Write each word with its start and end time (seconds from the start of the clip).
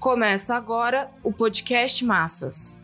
Começa 0.00 0.56
agora 0.56 1.10
o 1.22 1.30
podcast 1.30 2.02
Massas. 2.06 2.82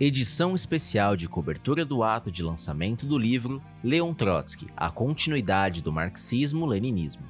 Edição 0.00 0.54
especial 0.54 1.14
de 1.14 1.28
cobertura 1.28 1.84
do 1.84 2.02
ato 2.02 2.30
de 2.30 2.42
lançamento 2.42 3.04
do 3.04 3.18
livro 3.18 3.62
Leon 3.84 4.14
Trotsky, 4.14 4.66
a 4.74 4.90
continuidade 4.90 5.82
do 5.82 5.92
marxismo-leninismo. 5.92 7.28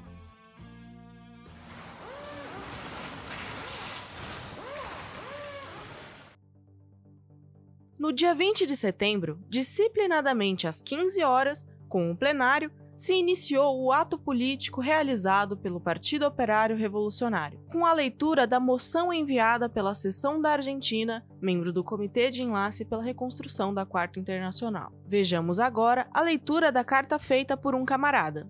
No 7.98 8.12
dia 8.12 8.32
20 8.32 8.64
de 8.64 8.76
setembro, 8.76 9.40
disciplinadamente 9.48 10.68
às 10.68 10.80
15 10.80 11.24
horas, 11.24 11.66
com 11.88 12.12
o 12.12 12.16
plenário, 12.16 12.70
se 12.96 13.14
iniciou 13.14 13.82
o 13.82 13.92
ato 13.92 14.18
político 14.18 14.80
realizado 14.80 15.56
pelo 15.56 15.80
Partido 15.80 16.26
Operário 16.26 16.76
Revolucionário, 16.76 17.60
com 17.70 17.84
a 17.84 17.92
leitura 17.92 18.46
da 18.46 18.58
moção 18.58 19.12
enviada 19.12 19.68
pela 19.68 19.94
seção 19.94 20.40
da 20.40 20.52
Argentina, 20.52 21.24
membro 21.40 21.72
do 21.72 21.84
Comitê 21.84 22.30
de 22.30 22.42
Enlace 22.42 22.84
pela 22.84 23.02
Reconstrução 23.02 23.74
da 23.74 23.84
Quarta 23.84 24.18
Internacional. 24.18 24.92
Vejamos 25.06 25.60
agora 25.60 26.08
a 26.12 26.22
leitura 26.22 26.72
da 26.72 26.82
carta 26.82 27.18
feita 27.18 27.56
por 27.56 27.74
um 27.74 27.84
camarada. 27.84 28.48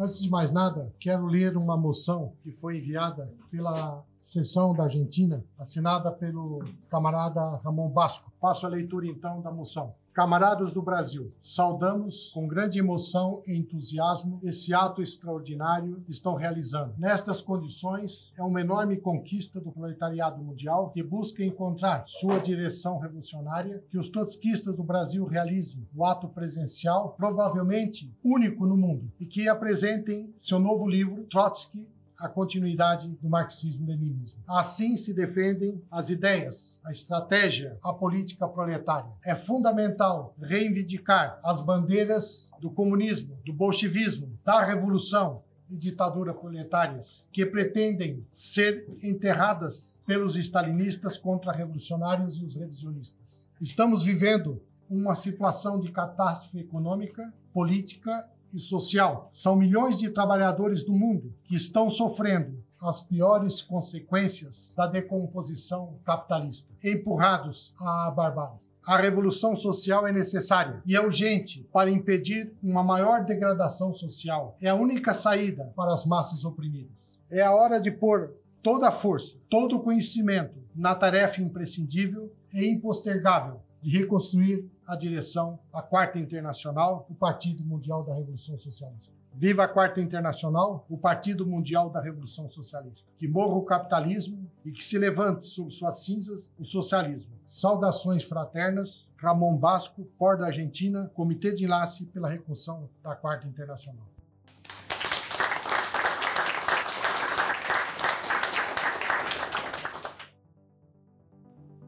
Antes 0.00 0.20
de 0.20 0.30
mais 0.30 0.52
nada, 0.52 0.94
quero 1.00 1.26
ler 1.26 1.56
uma 1.56 1.76
moção 1.76 2.32
que 2.42 2.52
foi 2.52 2.78
enviada 2.78 3.32
pela 3.50 4.04
sessão 4.20 4.72
da 4.72 4.84
Argentina, 4.84 5.44
assinada 5.58 6.12
pelo 6.12 6.62
camarada 6.88 7.56
Ramon 7.64 7.88
Basco. 7.88 8.32
Passo 8.40 8.66
a 8.66 8.68
leitura 8.68 9.06
então 9.06 9.40
da 9.40 9.50
moção. 9.50 9.94
Camaradas 10.18 10.74
do 10.74 10.82
Brasil, 10.82 11.32
saudamos 11.38 12.32
com 12.32 12.48
grande 12.48 12.76
emoção 12.76 13.40
e 13.46 13.56
entusiasmo 13.56 14.40
esse 14.42 14.74
ato 14.74 15.00
extraordinário 15.00 16.02
que 16.04 16.10
estão 16.10 16.34
realizando. 16.34 16.92
Nestas 16.98 17.40
condições, 17.40 18.32
é 18.36 18.42
uma 18.42 18.60
enorme 18.60 18.96
conquista 18.96 19.60
do 19.60 19.70
proletariado 19.70 20.42
mundial 20.42 20.90
que 20.90 21.04
busca 21.04 21.44
encontrar 21.44 22.02
sua 22.04 22.40
direção 22.40 22.98
revolucionária, 22.98 23.80
que 23.88 23.96
os 23.96 24.10
trotskistas 24.10 24.74
do 24.74 24.82
Brasil 24.82 25.24
realizem 25.24 25.86
o 25.94 26.04
ato 26.04 26.28
presencial, 26.28 27.14
provavelmente 27.16 28.12
único 28.20 28.66
no 28.66 28.76
mundo, 28.76 29.12
e 29.20 29.24
que 29.24 29.48
apresentem 29.48 30.34
seu 30.40 30.58
novo 30.58 30.88
livro, 30.88 31.28
Trotsky, 31.30 31.86
a 32.18 32.28
continuidade 32.28 33.08
do 33.22 33.28
marxismo-leninismo. 33.28 34.42
Assim 34.46 34.96
se 34.96 35.14
defendem 35.14 35.80
as 35.90 36.10
ideias, 36.10 36.80
a 36.84 36.90
estratégia, 36.90 37.78
a 37.82 37.92
política 37.92 38.48
proletária. 38.48 39.10
É 39.24 39.34
fundamental 39.34 40.34
reivindicar 40.40 41.38
as 41.44 41.60
bandeiras 41.60 42.50
do 42.60 42.70
comunismo, 42.70 43.38
do 43.44 43.52
bolchevismo, 43.52 44.38
da 44.44 44.64
revolução, 44.64 45.42
e 45.70 45.76
ditadura 45.76 46.32
proletárias 46.32 47.28
que 47.32 47.44
pretendem 47.44 48.26
ser 48.30 48.88
enterradas 49.02 49.98
pelos 50.06 50.34
stalinistas 50.36 51.18
contra-revolucionários 51.18 52.38
e 52.38 52.44
os 52.44 52.54
revisionistas. 52.54 53.46
Estamos 53.60 54.04
vivendo 54.04 54.62
uma 54.88 55.14
situação 55.14 55.78
de 55.78 55.92
catástrofe 55.92 56.60
econômica, 56.60 57.32
política 57.52 58.28
e 58.52 58.58
social. 58.58 59.28
São 59.32 59.56
milhões 59.56 59.98
de 59.98 60.10
trabalhadores 60.10 60.84
do 60.84 60.92
mundo 60.92 61.32
que 61.44 61.54
estão 61.54 61.90
sofrendo 61.90 62.62
as 62.80 63.00
piores 63.00 63.60
consequências 63.60 64.72
da 64.76 64.86
decomposição 64.86 65.98
capitalista, 66.04 66.72
empurrados 66.84 67.74
à 67.80 68.10
barbárie. 68.10 68.58
A 68.86 68.96
revolução 68.96 69.54
social 69.54 70.06
é 70.06 70.12
necessária 70.12 70.82
e 70.86 70.96
é 70.96 71.00
urgente 71.00 71.68
para 71.72 71.90
impedir 71.90 72.54
uma 72.62 72.82
maior 72.82 73.24
degradação 73.24 73.92
social. 73.92 74.56
É 74.62 74.68
a 74.68 74.74
única 74.74 75.12
saída 75.12 75.72
para 75.76 75.92
as 75.92 76.06
massas 76.06 76.44
oprimidas. 76.44 77.18
É 77.30 77.42
a 77.42 77.54
hora 77.54 77.80
de 77.80 77.90
pôr 77.90 78.32
toda 78.62 78.88
a 78.88 78.92
força, 78.92 79.36
todo 79.50 79.76
o 79.76 79.80
conhecimento 79.80 80.58
na 80.74 80.94
tarefa 80.94 81.42
imprescindível 81.42 82.32
e 82.54 82.66
impostergável 82.66 83.60
de 83.82 83.96
reconstruir 83.96 84.68
a 84.86 84.96
direção 84.96 85.58
a 85.72 85.82
Quarta 85.82 86.18
Internacional, 86.18 87.06
o 87.08 87.14
Partido 87.14 87.62
Mundial 87.64 88.02
da 88.02 88.14
Revolução 88.14 88.58
Socialista. 88.58 89.14
Viva 89.34 89.62
a 89.62 89.68
Quarta 89.68 90.00
Internacional, 90.00 90.84
o 90.88 90.96
Partido 90.96 91.46
Mundial 91.46 91.90
da 91.90 92.00
Revolução 92.00 92.48
Socialista. 92.48 93.08
Que 93.18 93.28
morra 93.28 93.54
o 93.54 93.64
capitalismo 93.64 94.50
e 94.64 94.72
que 94.72 94.82
se 94.82 94.98
levante 94.98 95.44
sobre 95.44 95.72
suas 95.72 96.00
cinzas 96.00 96.50
o 96.58 96.64
socialismo. 96.64 97.30
Saudações 97.46 98.24
fraternas, 98.24 99.12
Ramon 99.16 99.56
Basco, 99.56 100.04
Por 100.18 100.36
da 100.36 100.46
Argentina, 100.46 101.10
Comitê 101.14 101.52
de 101.52 101.64
Enlace 101.64 102.06
pela 102.06 102.28
Reconstrução 102.28 102.88
da 103.02 103.14
Quarta 103.14 103.46
Internacional. 103.46 104.06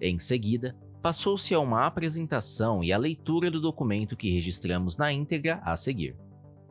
Em 0.01 0.19
seguida, 0.19 0.75
passou-se 1.03 1.55
a 1.55 1.61
uma 1.61 1.87
apresentação 1.87 2.83
e 2.83 2.93
a 2.93 2.99
leitura 2.99 3.51
do 3.51 3.61
documento 3.61 4.17
que 4.17 4.35
registramos 4.35 4.97
na 4.97 5.13
íntegra 5.13 5.61
a 5.65 5.77
seguir. 5.77 6.17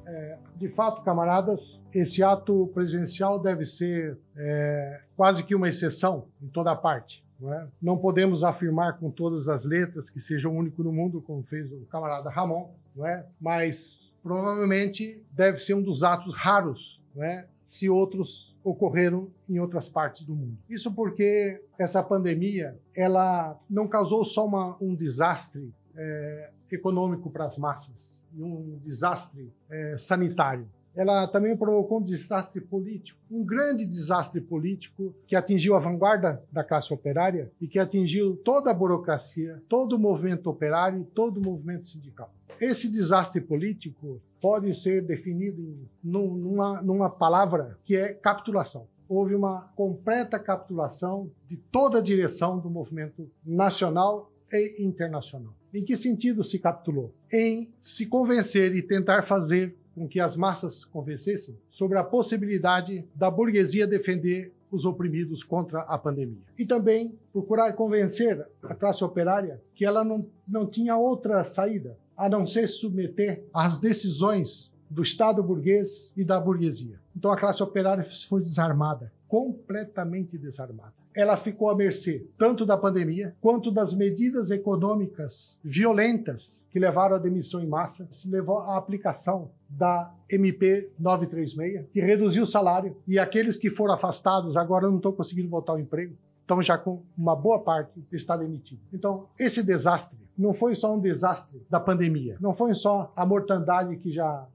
É, 0.06 0.38
de 0.56 0.67
fato, 0.67 1.03
camaradas, 1.03 1.84
esse 1.94 2.23
ato 2.23 2.68
presencial 2.73 3.39
deve 3.39 3.66
ser 3.66 4.18
é, 4.35 5.01
quase 5.16 5.44
que 5.44 5.53
uma 5.53 5.69
exceção 5.69 6.28
em 6.41 6.47
toda 6.47 6.75
parte. 6.75 7.23
Não, 7.39 7.53
é? 7.53 7.68
não, 7.81 7.97
podemos 7.97 8.44
afirmar 8.44 8.97
com 9.00 9.09
todas 9.09 9.47
as 9.47 9.63
letras 9.63 10.09
que 10.09 10.19
seja 10.19 10.50
o 10.50 10.51
único 10.51 10.84
no 10.84 10.91
mundo, 10.91 11.22
como 11.22 11.41
fez 11.44 11.72
o 11.72 11.85
camarada 11.85 12.29
Ramon, 12.29 12.73
não 12.94 13.07
é? 13.07 13.25
mas 13.39 14.13
provavelmente 14.22 15.23
deve 15.31 15.57
ser 15.57 15.73
um 15.73 15.81
dos 15.81 16.03
atos 16.03 16.35
raros 16.35 17.01
não 17.16 17.23
é? 17.23 17.45
Se 17.69 17.88
outros 17.88 18.57
ocorreram 18.63 19.28
em 19.47 19.59
outras 19.59 19.88
partes 19.88 20.25
do 20.25 20.34
mundo. 20.34 20.57
Isso 20.68 20.91
porque 20.91 21.62
essa 21.78 22.02
pandemia 22.02 22.75
ela 22.96 23.59
não 23.69 23.88
causou 23.88 24.25
só 24.25 24.47
uma, 24.47 24.75
um 24.81 24.96
desastre 24.96 25.72
é, 25.96 26.50
econômico 26.72 27.30
para 27.30 27.46
as 27.46 27.59
massas 27.59 28.24
um 28.35 28.80
desastre 28.84 29.53
é, 29.69 29.96
sanitário. 30.00 30.68
Ela 30.96 31.28
também 31.28 31.56
provocou 31.56 32.00
um 32.00 32.03
desastre 32.03 32.59
político, 32.59 33.19
um 33.30 33.46
grande 33.46 33.86
desastre 33.86 34.41
político 34.41 35.13
que 35.28 35.36
atingiu 35.36 35.75
a 35.75 35.80
vanguarda 35.80 36.44
da 36.51 36.63
classe 36.63 36.91
operária 36.91 37.51
e 37.62 37.68
que 37.68 37.78
atingiu 37.78 38.36
toda 38.38 38.72
a 38.72 38.74
burocracia, 38.74 39.62
todo 39.69 39.94
o 39.94 40.00
movimento 40.00 40.50
operário 40.50 41.01
e 41.01 41.06
todo 41.06 41.38
o 41.38 41.44
movimento 41.44 41.86
sindical. 41.86 42.34
Esse 42.59 42.90
desastre 42.90 43.41
político 43.41 44.19
pode 44.41 44.73
ser 44.73 45.01
definido 45.01 45.77
numa, 46.03 46.81
numa 46.81 47.09
palavra 47.09 47.77
que 47.83 47.95
é 47.95 48.13
capitulação. 48.13 48.88
Houve 49.07 49.35
uma 49.35 49.72
completa 49.75 50.39
capitulação 50.39 51.31
de 51.47 51.57
toda 51.57 51.97
a 51.97 52.01
direção 52.01 52.59
do 52.59 52.69
movimento 52.69 53.29
nacional 53.44 54.31
e 54.51 54.83
internacional. 54.83 55.53
Em 55.73 55.83
que 55.83 55.95
sentido 55.95 56.44
se 56.44 56.59
capitulou? 56.59 57.13
Em 57.31 57.67
se 57.79 58.05
convencer 58.05 58.75
e 58.75 58.81
tentar 58.81 59.22
fazer 59.22 59.75
com 59.94 60.07
que 60.07 60.19
as 60.19 60.35
massas 60.35 60.85
convencessem 60.85 61.57
sobre 61.67 61.97
a 61.97 62.03
possibilidade 62.03 63.07
da 63.16 63.29
burguesia 63.29 63.85
defender 63.85 64.51
os 64.71 64.85
oprimidos 64.85 65.44
contra 65.44 65.81
a 65.81 65.97
pandemia. 65.97 66.38
E 66.57 66.66
também 66.66 67.17
procurar 67.33 67.73
convencer 67.73 68.47
a 68.63 68.75
classe 68.75 69.03
operária 69.03 69.61
que 69.73 69.83
ela 69.83 70.03
não, 70.03 70.25
não 70.47 70.66
tinha 70.66 70.95
outra 70.95 71.44
saída 71.44 71.97
a 72.19 72.28
não 72.28 72.46
ser 72.46 72.68
submeter 72.68 73.46
às 73.53 73.80
decisões 73.80 74.74
do 74.90 75.02
Estado 75.02 75.41
burguês 75.41 76.12
e 76.18 76.25
da 76.25 76.38
burguesia. 76.38 77.00
Então 77.16 77.31
a 77.31 77.38
classe 77.38 77.63
operária 77.63 78.03
foi 78.03 78.41
desarmada, 78.41 79.09
completamente 79.25 80.38
desarmada. 80.38 80.94
Ela 81.16 81.38
ficou 81.38 81.69
à 81.69 81.75
mercê 81.75 82.28
tanto 82.38 82.66
da 82.66 82.78
pandemia 82.78 83.34
quanto 83.40 83.72
das 83.72 83.94
medidas 83.94 84.52
econômicas 84.52 85.62
violentas 85.63 86.68
que 86.69 86.78
levaram 86.78 87.16
à 87.16 87.19
demissão 87.19 87.62
em 87.62 87.68
massa, 87.68 88.06
se 88.12 88.30
levou 88.30 88.59
à 88.59 88.75
aplicação 88.75 89.51
da 89.69 90.13
MP 90.30 90.91
936, 91.00 91.86
que 91.90 92.01
reduziu 92.01 92.44
o 92.44 92.48
salário 92.48 92.98
e 93.07 93.18
aqueles 93.18 93.57
que 93.57 93.69
foram 93.69 93.94
afastados 93.94 94.57
agora 94.57 94.89
não 94.89 94.98
estão 94.98 95.13
conseguindo 95.13 95.50
voltar 95.50 95.71
ao 95.71 95.80
emprego 95.80 96.18
estão 96.50 96.63
já 96.63 96.78
com 96.80 97.04
uma 97.16 97.36
boa 97.36 97.60
parte 97.60 98.04
está 98.12 98.36
demitido. 98.36 98.81
Então, 98.92 99.28
esse 99.40 99.62
desastre 99.62 100.19
não 100.36 100.51
foi 100.51 100.74
só 100.74 100.96
um 100.96 101.00
desastre 101.00 101.63
da 101.69 101.80
pandemia, 101.80 102.38
não 102.42 102.54
foi 102.54 102.74
só 102.74 103.13
a 103.16 103.24
mortandade 103.24 103.96
que 103.98 104.12
já 104.12 104.48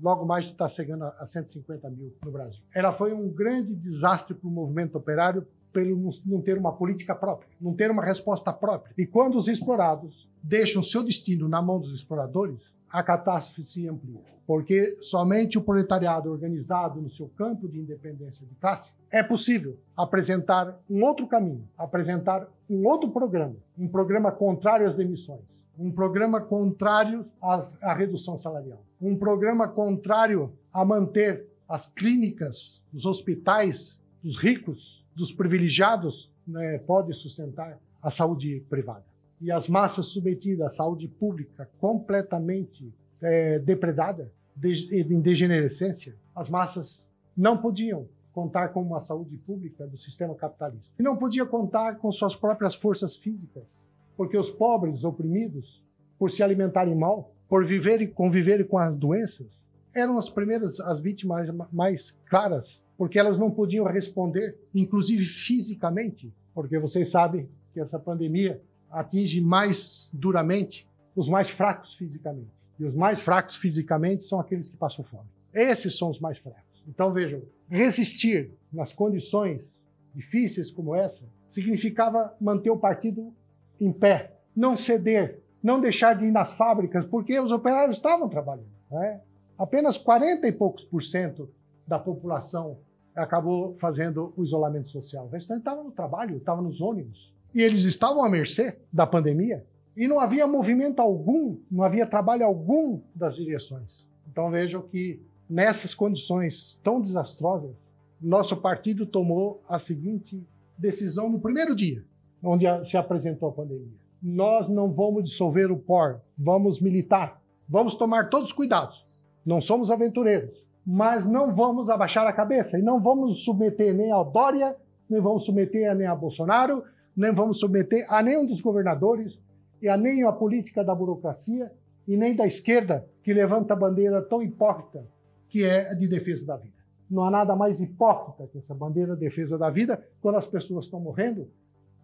logo 0.00 0.24
mais 0.24 0.44
está 0.44 0.68
chegando 0.68 1.04
a 1.04 1.26
150 1.26 1.90
mil 1.90 2.14
no 2.24 2.30
Brasil. 2.30 2.62
Ela 2.72 2.92
foi 2.92 3.12
um 3.12 3.28
grande 3.28 3.74
desastre 3.74 4.34
para 4.34 4.48
o 4.48 4.50
movimento 4.50 4.96
operário 4.96 5.44
pelo 5.72 6.10
não 6.26 6.40
ter 6.40 6.58
uma 6.58 6.72
política 6.72 7.14
própria, 7.14 7.48
não 7.60 7.74
ter 7.74 7.90
uma 7.90 8.04
resposta 8.04 8.52
própria. 8.52 8.92
E 8.98 9.06
quando 9.06 9.36
os 9.36 9.48
explorados 9.48 10.28
deixam 10.42 10.82
seu 10.82 11.02
destino 11.02 11.48
na 11.48 11.62
mão 11.62 11.78
dos 11.78 11.94
exploradores, 11.94 12.74
a 12.88 13.02
catástrofe 13.02 13.64
se 13.64 13.88
amplia. 13.88 14.20
Porque 14.50 14.96
somente 14.98 15.56
o 15.58 15.62
proletariado 15.62 16.28
organizado 16.28 17.00
no 17.00 17.08
seu 17.08 17.28
campo 17.28 17.68
de 17.68 17.78
independência 17.78 18.44
de 18.44 18.52
classe 18.56 18.94
é 19.08 19.22
possível 19.22 19.78
apresentar 19.96 20.76
um 20.90 21.04
outro 21.04 21.28
caminho, 21.28 21.68
apresentar 21.78 22.48
um 22.68 22.84
outro 22.84 23.12
programa, 23.12 23.54
um 23.78 23.86
programa 23.86 24.32
contrário 24.32 24.88
às 24.88 24.96
demissões, 24.96 25.64
um 25.78 25.92
programa 25.92 26.40
contrário 26.40 27.22
às, 27.40 27.80
à 27.80 27.94
redução 27.94 28.36
salarial, 28.36 28.82
um 29.00 29.14
programa 29.14 29.68
contrário 29.68 30.52
a 30.72 30.84
manter 30.84 31.46
as 31.68 31.86
clínicas, 31.86 32.84
os 32.92 33.06
hospitais 33.06 34.00
dos 34.20 34.36
ricos 34.36 35.06
dos 35.14 35.30
privilegiados 35.30 36.34
né, 36.44 36.78
pode 36.78 37.14
sustentar 37.14 37.78
a 38.02 38.10
saúde 38.10 38.64
privada. 38.68 39.04
E 39.40 39.52
as 39.52 39.68
massas 39.68 40.06
submetidas 40.06 40.66
à 40.66 40.68
saúde 40.70 41.06
pública 41.06 41.70
completamente 41.78 42.92
é, 43.22 43.60
depredada, 43.60 44.24
de, 44.24 44.39
em 44.62 45.20
degenerescência, 45.20 46.14
as 46.34 46.48
massas 46.48 47.10
não 47.36 47.56
podiam 47.56 48.08
contar 48.32 48.68
com 48.68 48.82
uma 48.82 49.00
saúde 49.00 49.36
pública 49.36 49.86
do 49.86 49.96
sistema 49.96 50.34
capitalista. 50.34 51.00
E 51.00 51.04
não 51.04 51.16
podia 51.16 51.44
contar 51.44 51.96
com 51.96 52.10
suas 52.12 52.36
próprias 52.36 52.74
forças 52.74 53.16
físicas, 53.16 53.88
porque 54.16 54.36
os 54.36 54.50
pobres, 54.50 55.04
oprimidos, 55.04 55.84
por 56.18 56.30
se 56.30 56.42
alimentarem 56.42 56.94
mal, 56.94 57.32
por 57.48 57.64
viver 57.64 58.00
e 58.00 58.08
conviverem 58.08 58.66
com 58.66 58.78
as 58.78 58.96
doenças, 58.96 59.68
eram 59.94 60.16
as 60.18 60.28
primeiras, 60.28 60.78
as 60.80 61.00
vítimas 61.00 61.50
mais 61.72 62.16
claras, 62.28 62.84
porque 62.96 63.18
elas 63.18 63.38
não 63.38 63.50
podiam 63.50 63.84
responder, 63.86 64.56
inclusive 64.74 65.24
fisicamente, 65.24 66.32
porque 66.54 66.78
vocês 66.78 67.10
sabem 67.10 67.48
que 67.72 67.80
essa 67.80 67.98
pandemia 67.98 68.62
atinge 68.90 69.40
mais 69.40 70.10
duramente 70.12 70.88
os 71.16 71.28
mais 71.28 71.50
fracos 71.50 71.96
fisicamente. 71.96 72.59
E 72.80 72.84
os 72.84 72.94
mais 72.94 73.20
fracos 73.20 73.56
fisicamente 73.56 74.24
são 74.24 74.40
aqueles 74.40 74.70
que 74.70 74.76
passam 74.78 75.04
fome. 75.04 75.28
Esses 75.52 75.98
são 75.98 76.08
os 76.08 76.18
mais 76.18 76.38
fracos. 76.38 76.82
Então 76.88 77.12
vejam, 77.12 77.42
resistir 77.68 78.52
nas 78.72 78.90
condições 78.90 79.84
difíceis 80.14 80.70
como 80.70 80.94
essa 80.94 81.28
significava 81.46 82.34
manter 82.40 82.70
o 82.70 82.78
partido 82.78 83.34
em 83.78 83.92
pé, 83.92 84.32
não 84.56 84.76
ceder, 84.78 85.42
não 85.62 85.78
deixar 85.78 86.14
de 86.14 86.24
ir 86.24 86.30
nas 86.30 86.52
fábricas, 86.52 87.04
porque 87.04 87.38
os 87.38 87.50
operários 87.50 87.96
estavam 87.96 88.28
trabalhando. 88.30 88.70
Né? 88.90 89.20
Apenas 89.58 89.98
40 89.98 90.48
e 90.48 90.52
poucos 90.52 90.84
por 90.84 91.02
cento 91.02 91.50
da 91.86 91.98
população 91.98 92.78
acabou 93.14 93.76
fazendo 93.76 94.32
o 94.36 94.42
isolamento 94.42 94.88
social. 94.88 95.26
O 95.26 95.28
restante 95.28 95.58
estava 95.58 95.82
no 95.82 95.90
trabalho, 95.90 96.38
estava 96.38 96.62
nos 96.62 96.80
ônibus. 96.80 97.34
E 97.54 97.60
eles 97.60 97.82
estavam 97.84 98.24
à 98.24 98.30
mercê 98.30 98.78
da 98.92 99.06
pandemia. 99.06 99.66
E 99.96 100.06
não 100.06 100.20
havia 100.20 100.46
movimento 100.46 101.00
algum, 101.00 101.56
não 101.70 101.82
havia 101.82 102.06
trabalho 102.06 102.44
algum 102.44 103.00
das 103.14 103.36
direções. 103.36 104.08
Então 104.30 104.50
vejam 104.50 104.82
que 104.82 105.20
nessas 105.48 105.94
condições 105.94 106.78
tão 106.82 107.00
desastrosas, 107.00 107.92
nosso 108.20 108.56
partido 108.56 109.04
tomou 109.04 109.60
a 109.68 109.78
seguinte 109.78 110.46
decisão 110.78 111.28
no 111.28 111.40
primeiro 111.40 111.74
dia, 111.74 112.04
onde 112.42 112.64
se 112.84 112.96
apresentou 112.96 113.48
a 113.48 113.52
pandemia. 113.52 114.00
Nós 114.22 114.68
não 114.68 114.92
vamos 114.92 115.24
dissolver 115.24 115.72
o 115.72 115.78
POR, 115.78 116.20
vamos 116.36 116.80
militar, 116.80 117.40
vamos 117.68 117.94
tomar 117.94 118.28
todos 118.28 118.48
os 118.48 118.52
cuidados. 118.52 119.06
Não 119.44 119.60
somos 119.60 119.90
aventureiros, 119.90 120.64
mas 120.86 121.26
não 121.26 121.54
vamos 121.54 121.88
abaixar 121.88 122.26
a 122.26 122.32
cabeça 122.32 122.78
e 122.78 122.82
não 122.82 123.00
vamos 123.00 123.44
submeter 123.44 123.94
nem 123.94 124.12
a 124.12 124.22
Dória, 124.22 124.76
nem 125.08 125.20
vamos 125.20 125.44
submeter 125.44 125.94
nem 125.94 126.06
a 126.06 126.14
Bolsonaro, 126.14 126.84
nem 127.16 127.32
vamos 127.32 127.58
submeter 127.58 128.06
a 128.12 128.22
nenhum 128.22 128.46
dos 128.46 128.60
governadores 128.60 129.42
e 129.82 129.96
nem 129.96 130.24
a 130.24 130.32
política 130.32 130.84
da 130.84 130.94
burocracia 130.94 131.72
e 132.06 132.16
nem 132.16 132.34
da 132.34 132.46
esquerda 132.46 133.08
que 133.22 133.32
levanta 133.32 133.74
a 133.74 133.76
bandeira 133.76 134.22
tão 134.22 134.42
hipócrita 134.42 135.06
que 135.48 135.64
é 135.64 135.90
a 135.90 135.94
de 135.94 136.08
defesa 136.08 136.46
da 136.46 136.56
vida. 136.56 136.80
Não 137.10 137.24
há 137.24 137.30
nada 137.30 137.56
mais 137.56 137.80
hipócrita 137.80 138.48
que 138.48 138.58
essa 138.58 138.74
bandeira 138.74 139.14
de 139.14 139.20
defesa 139.20 139.58
da 139.58 139.68
vida 139.68 140.04
quando 140.20 140.36
as 140.36 140.46
pessoas 140.46 140.84
estão 140.84 141.00
morrendo 141.00 141.48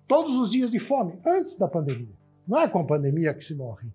todos 0.06 0.36
os 0.36 0.50
dias 0.50 0.70
de 0.70 0.78
fome, 0.78 1.14
antes 1.24 1.58
da 1.58 1.68
pandemia. 1.68 2.14
Não 2.46 2.58
é 2.58 2.68
com 2.68 2.80
a 2.80 2.84
pandemia 2.84 3.34
que 3.34 3.42
se 3.42 3.54
morre. 3.54 3.92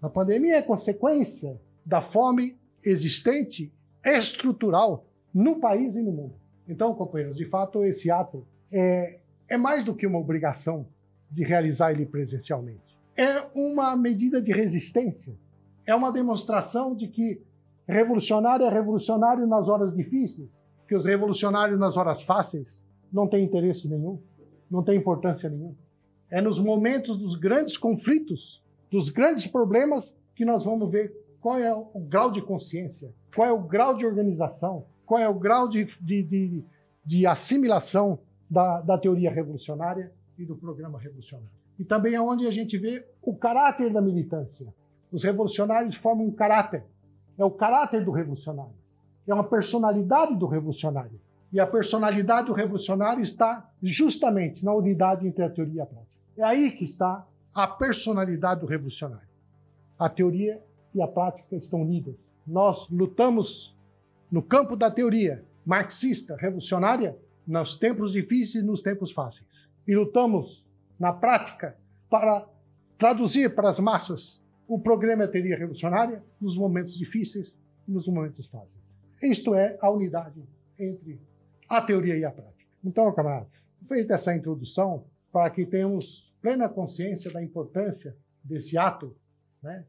A 0.00 0.08
pandemia 0.08 0.56
é 0.56 0.62
consequência 0.62 1.58
da 1.84 2.00
fome 2.00 2.58
existente, 2.84 3.70
estrutural, 4.04 5.06
no 5.32 5.58
país 5.58 5.96
e 5.96 6.02
no 6.02 6.12
mundo. 6.12 6.34
Então, 6.68 6.94
companheiros, 6.94 7.36
de 7.36 7.48
fato, 7.48 7.84
esse 7.84 8.10
ato 8.10 8.46
é, 8.72 9.20
é 9.48 9.56
mais 9.56 9.84
do 9.84 9.94
que 9.94 10.06
uma 10.06 10.18
obrigação 10.18 10.86
de 11.30 11.44
realizar 11.44 11.92
ele 11.92 12.06
presencialmente. 12.06 12.93
É 13.16 13.46
uma 13.54 13.96
medida 13.96 14.42
de 14.42 14.52
resistência. 14.52 15.36
É 15.86 15.94
uma 15.94 16.12
demonstração 16.12 16.94
de 16.94 17.08
que 17.08 17.40
revolucionário 17.86 18.66
é 18.66 18.70
revolucionário 18.70 19.46
nas 19.46 19.68
horas 19.68 19.94
difíceis, 19.94 20.48
que 20.88 20.94
os 20.94 21.04
revolucionários 21.04 21.78
nas 21.78 21.96
horas 21.96 22.22
fáceis 22.22 22.80
não 23.12 23.28
têm 23.28 23.44
interesse 23.44 23.88
nenhum, 23.88 24.18
não 24.70 24.82
têm 24.82 24.98
importância 24.98 25.48
nenhuma. 25.48 25.76
É 26.30 26.40
nos 26.40 26.58
momentos 26.58 27.16
dos 27.18 27.36
grandes 27.36 27.76
conflitos, 27.76 28.62
dos 28.90 29.10
grandes 29.10 29.46
problemas, 29.46 30.16
que 30.34 30.44
nós 30.44 30.64
vamos 30.64 30.90
ver 30.90 31.14
qual 31.40 31.58
é 31.58 31.72
o 31.72 32.00
grau 32.00 32.30
de 32.30 32.42
consciência, 32.42 33.12
qual 33.34 33.48
é 33.48 33.52
o 33.52 33.62
grau 33.62 33.94
de 33.94 34.06
organização, 34.06 34.86
qual 35.04 35.20
é 35.20 35.28
o 35.28 35.34
grau 35.34 35.68
de, 35.68 35.84
de, 36.02 36.22
de, 36.22 36.64
de 37.04 37.26
assimilação 37.26 38.18
da, 38.48 38.80
da 38.80 38.98
teoria 38.98 39.30
revolucionária 39.30 40.12
e 40.38 40.44
do 40.44 40.56
programa 40.56 40.98
revolucionário. 40.98 41.63
E 41.78 41.84
também 41.84 42.14
é 42.14 42.20
onde 42.20 42.46
a 42.46 42.50
gente 42.50 42.78
vê 42.78 43.06
o 43.22 43.34
caráter 43.34 43.92
da 43.92 44.00
militância. 44.00 44.66
Os 45.10 45.22
revolucionários 45.22 45.94
formam 45.96 46.26
um 46.26 46.32
caráter. 46.32 46.84
É 47.38 47.44
o 47.44 47.50
caráter 47.50 48.04
do 48.04 48.10
revolucionário. 48.10 48.74
É 49.26 49.34
uma 49.34 49.44
personalidade 49.44 50.36
do 50.36 50.46
revolucionário. 50.46 51.20
E 51.52 51.60
a 51.60 51.66
personalidade 51.66 52.48
do 52.48 52.52
revolucionário 52.52 53.22
está 53.22 53.70
justamente 53.82 54.64
na 54.64 54.74
unidade 54.74 55.26
entre 55.26 55.44
a 55.44 55.50
teoria 55.50 55.76
e 55.76 55.80
a 55.80 55.86
prática. 55.86 56.14
É 56.36 56.42
aí 56.42 56.70
que 56.72 56.84
está 56.84 57.26
a 57.54 57.66
personalidade 57.66 58.60
do 58.60 58.66
revolucionário. 58.66 59.28
A 59.98 60.08
teoria 60.08 60.60
e 60.92 61.00
a 61.00 61.06
prática 61.06 61.54
estão 61.54 61.82
unidas. 61.82 62.16
Nós 62.46 62.88
lutamos 62.90 63.74
no 64.30 64.42
campo 64.42 64.76
da 64.76 64.90
teoria 64.90 65.44
marxista, 65.64 66.36
revolucionária, 66.36 67.16
nos 67.46 67.76
tempos 67.76 68.12
difíceis 68.12 68.64
e 68.64 68.66
nos 68.66 68.82
tempos 68.82 69.12
fáceis. 69.12 69.70
E 69.86 69.94
lutamos 69.94 70.63
na 70.98 71.12
prática 71.12 71.76
para 72.08 72.48
traduzir 72.98 73.54
para 73.54 73.68
as 73.68 73.80
massas 73.80 74.42
o 74.66 74.80
programa 74.80 75.28
teoria 75.28 75.56
revolucionária 75.56 76.24
nos 76.40 76.56
momentos 76.56 76.96
difíceis 76.96 77.58
e 77.86 77.92
nos 77.92 78.08
momentos 78.08 78.48
fáceis. 78.48 78.82
Isto 79.22 79.54
é 79.54 79.78
a 79.80 79.90
unidade 79.90 80.42
entre 80.78 81.20
a 81.68 81.80
teoria 81.80 82.16
e 82.16 82.24
a 82.24 82.30
prática. 82.30 82.64
Então, 82.82 83.12
camaradas, 83.14 83.70
feita 83.82 84.14
essa 84.14 84.34
introdução, 84.34 85.04
para 85.32 85.50
que 85.50 85.66
tenhamos 85.66 86.34
plena 86.40 86.68
consciência 86.68 87.32
da 87.32 87.42
importância 87.42 88.16
desse 88.42 88.78
ato, 88.78 89.16
né? 89.62 89.84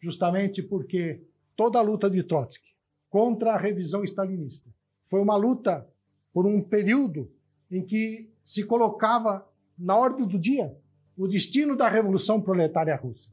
justamente 0.00 0.62
porque 0.62 1.22
toda 1.56 1.78
a 1.78 1.82
luta 1.82 2.08
de 2.08 2.22
Trotsky 2.22 2.74
contra 3.10 3.52
a 3.52 3.58
revisão 3.58 4.04
stalinista 4.04 4.70
foi 5.04 5.20
uma 5.20 5.36
luta 5.36 5.86
por 6.32 6.46
um 6.46 6.62
período 6.62 7.30
em 7.70 7.84
que 7.84 8.30
se 8.44 8.64
colocava 8.64 9.46
na 9.78 9.96
ordem 9.96 10.26
do 10.26 10.38
dia 10.38 10.76
o 11.16 11.26
destino 11.26 11.76
da 11.76 11.88
Revolução 11.88 12.40
Proletária 12.40 12.94
Russa. 12.94 13.30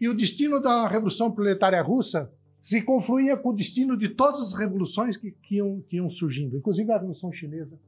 E 0.00 0.08
o 0.08 0.14
destino 0.14 0.60
da 0.60 0.88
Revolução 0.88 1.30
Proletária 1.30 1.80
Russa 1.82 2.32
se 2.60 2.82
confluía 2.82 3.36
com 3.36 3.50
o 3.50 3.54
destino 3.54 3.96
de 3.96 4.08
todas 4.08 4.40
as 4.40 4.52
revoluções 4.54 5.16
que, 5.16 5.30
que, 5.30 5.56
iam, 5.56 5.80
que 5.82 5.96
iam 5.96 6.08
surgindo, 6.08 6.56
inclusive 6.56 6.90
a 6.90 6.96
Revolução 6.96 7.32
Chinesa, 7.32 7.78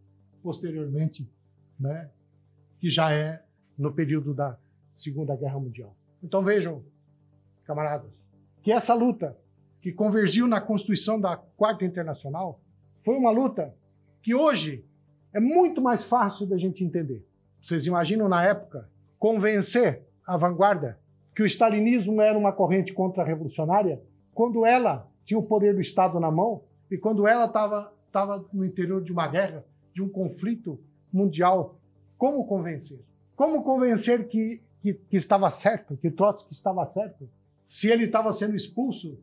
posteriormente, 0.42 1.28
né, 1.78 2.10
que 2.78 2.88
já 2.88 3.12
é 3.12 3.44
no 3.76 3.92
período 3.92 4.32
da 4.32 4.58
Segunda 4.92 5.34
Guerra 5.36 5.58
Mundial. 5.58 5.96
Então 6.22 6.42
vejam, 6.42 6.84
camaradas, 7.64 8.28
que 8.62 8.70
essa 8.70 8.94
luta 8.94 9.36
que 9.80 9.92
convergiu 9.92 10.46
na 10.46 10.60
constituição 10.60 11.20
da 11.20 11.36
Quarta 11.36 11.84
Internacional 11.84 12.60
foi 13.00 13.16
uma 13.16 13.30
luta 13.30 13.74
que 14.22 14.34
hoje 14.34 14.84
é 15.32 15.40
muito 15.40 15.82
mais 15.82 16.04
fácil 16.04 16.46
da 16.46 16.56
gente 16.56 16.84
entender. 16.84 17.26
Vocês 17.62 17.86
imaginam 17.86 18.28
na 18.28 18.44
época 18.44 18.88
convencer 19.20 20.02
a 20.26 20.36
vanguarda 20.36 20.98
que 21.32 21.44
o 21.44 21.46
stalinismo 21.46 22.20
era 22.20 22.36
uma 22.36 22.52
corrente 22.52 22.92
contra-revolucionária 22.92 24.02
quando 24.34 24.66
ela 24.66 25.08
tinha 25.24 25.38
o 25.38 25.44
poder 25.44 25.72
do 25.72 25.80
Estado 25.80 26.18
na 26.18 26.28
mão 26.28 26.62
e 26.90 26.98
quando 26.98 27.24
ela 27.24 27.44
estava 27.44 28.42
no 28.52 28.64
interior 28.64 29.00
de 29.00 29.12
uma 29.12 29.28
guerra, 29.28 29.64
de 29.94 30.02
um 30.02 30.08
conflito 30.08 30.76
mundial. 31.12 31.78
Como 32.18 32.44
convencer? 32.46 32.98
Como 33.36 33.62
convencer 33.62 34.26
que, 34.26 34.60
que, 34.80 34.94
que 34.94 35.16
estava 35.16 35.48
certo, 35.48 35.96
que 35.96 36.10
Trotsky 36.10 36.52
estava 36.52 36.84
certo? 36.84 37.30
Se 37.62 37.88
ele 37.88 38.04
estava 38.04 38.32
sendo 38.32 38.56
expulso 38.56 39.16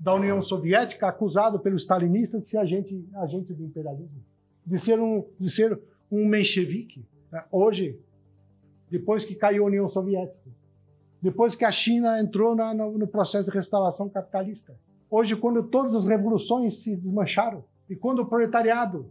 da 0.00 0.14
União 0.14 0.40
Soviética, 0.40 1.08
acusado 1.08 1.60
pelo 1.60 1.76
stalinista 1.76 2.40
de 2.40 2.46
ser 2.46 2.56
agente, 2.56 3.06
agente 3.16 3.52
do 3.52 3.62
imperialismo, 3.62 4.24
de 4.64 4.78
ser 4.78 4.98
um, 4.98 5.26
de 5.38 5.50
ser 5.50 5.78
um 6.10 6.26
menchevique. 6.26 7.11
Né? 7.32 7.42
Hoje, 7.50 7.98
depois 8.90 9.24
que 9.24 9.34
caiu 9.34 9.64
a 9.64 9.66
União 9.66 9.88
Soviética, 9.88 10.50
depois 11.20 11.54
que 11.54 11.64
a 11.64 11.72
China 11.72 12.20
entrou 12.20 12.54
na, 12.54 12.74
no, 12.74 12.98
no 12.98 13.06
processo 13.06 13.50
de 13.50 13.56
restauração 13.56 14.08
capitalista. 14.08 14.76
Hoje, 15.08 15.36
quando 15.36 15.62
todas 15.62 15.94
as 15.94 16.06
revoluções 16.06 16.82
se 16.82 16.94
desmancharam 16.96 17.64
e 17.88 17.96
quando 17.96 18.20
o 18.20 18.26
proletariado 18.26 19.08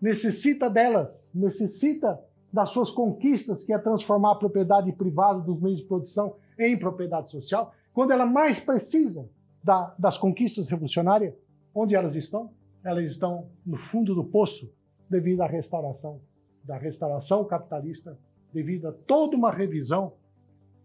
necessita 0.00 0.70
delas, 0.70 1.30
necessita 1.34 2.18
das 2.52 2.70
suas 2.70 2.90
conquistas, 2.90 3.64
que 3.64 3.72
é 3.72 3.78
transformar 3.78 4.32
a 4.32 4.36
propriedade 4.36 4.92
privada 4.92 5.40
dos 5.40 5.60
meios 5.60 5.80
de 5.80 5.84
produção 5.84 6.36
em 6.58 6.78
propriedade 6.78 7.28
social, 7.28 7.74
quando 7.92 8.12
ela 8.12 8.24
mais 8.24 8.60
precisa 8.60 9.28
da, 9.62 9.94
das 9.98 10.16
conquistas 10.16 10.68
revolucionárias, 10.68 11.34
onde 11.74 11.94
elas 11.94 12.14
estão? 12.14 12.50
Elas 12.84 13.04
estão 13.04 13.48
no 13.66 13.76
fundo 13.76 14.14
do 14.14 14.24
poço 14.24 14.72
devido 15.10 15.42
à 15.42 15.46
restauração 15.46 16.20
da 16.68 16.76
restauração 16.76 17.46
capitalista 17.46 18.18
devido 18.52 18.88
a 18.88 18.92
toda 18.92 19.34
uma 19.34 19.50
revisão 19.50 20.12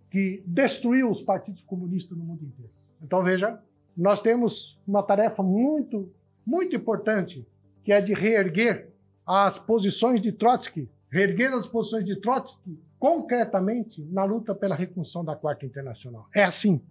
que 0.09 0.41
destruiu 0.47 1.11
os 1.11 1.21
partidos 1.21 1.61
comunistas 1.61 2.17
no 2.17 2.23
mundo 2.23 2.45
inteiro. 2.45 2.71
Então 3.01 3.21
veja, 3.21 3.61
nós 3.95 4.21
temos 4.21 4.79
uma 4.87 5.03
tarefa 5.03 5.43
muito, 5.43 6.09
muito 6.45 6.73
importante, 6.73 7.45
que 7.83 7.91
é 7.91 7.99
de 7.99 8.13
reerguer 8.13 8.93
as 9.27 9.59
posições 9.59 10.21
de 10.21 10.31
Trotsky, 10.31 10.89
reerguer 11.11 11.51
as 11.53 11.67
posições 11.67 12.05
de 12.05 12.15
Trotsky 12.15 12.79
concretamente 12.97 14.01
na 14.09 14.23
luta 14.23 14.55
pela 14.55 14.75
reconstrução 14.75 15.25
da 15.25 15.35
Quarta 15.35 15.65
Internacional. 15.65 16.29
É 16.33 16.43
assim, 16.43 16.81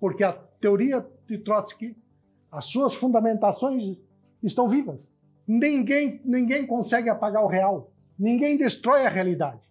porque 0.00 0.24
a 0.24 0.32
teoria 0.32 1.06
de 1.28 1.38
Trotsky, 1.38 1.96
as 2.50 2.64
suas 2.64 2.94
fundamentações 2.94 3.96
estão 4.42 4.68
vivas. 4.68 4.98
Ninguém, 5.46 6.20
ninguém 6.24 6.66
consegue 6.66 7.08
apagar 7.08 7.44
o 7.44 7.48
real. 7.48 7.91
Ninguém 8.22 8.56
destrói 8.56 9.04
a 9.04 9.08
realidade. 9.08 9.68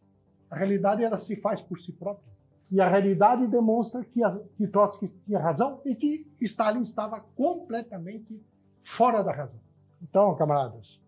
A 0.50 0.58
realidade 0.58 1.01
ela 1.01 1.15
se 1.15 1.38
faz 1.38 1.62
por 1.62 1.79
si 1.79 1.93
própria. 1.93 2.29
E 2.70 2.81
a 2.81 2.89
realidade 2.89 3.48
demonstra 3.48 4.03
que, 4.03 4.22
a, 4.22 4.38
que 4.58 4.67
Trotsky 4.67 5.08
tinha 5.25 5.39
razão 5.39 5.79
e 5.86 5.96
que 5.96 6.29
Stalin 6.41 6.81
estava 6.81 7.22
completamente 7.34 8.43
fora 8.81 9.24
da 9.24 9.31
razão. 9.31 9.62
Então, 10.01 10.36
camaradas, 10.36 11.00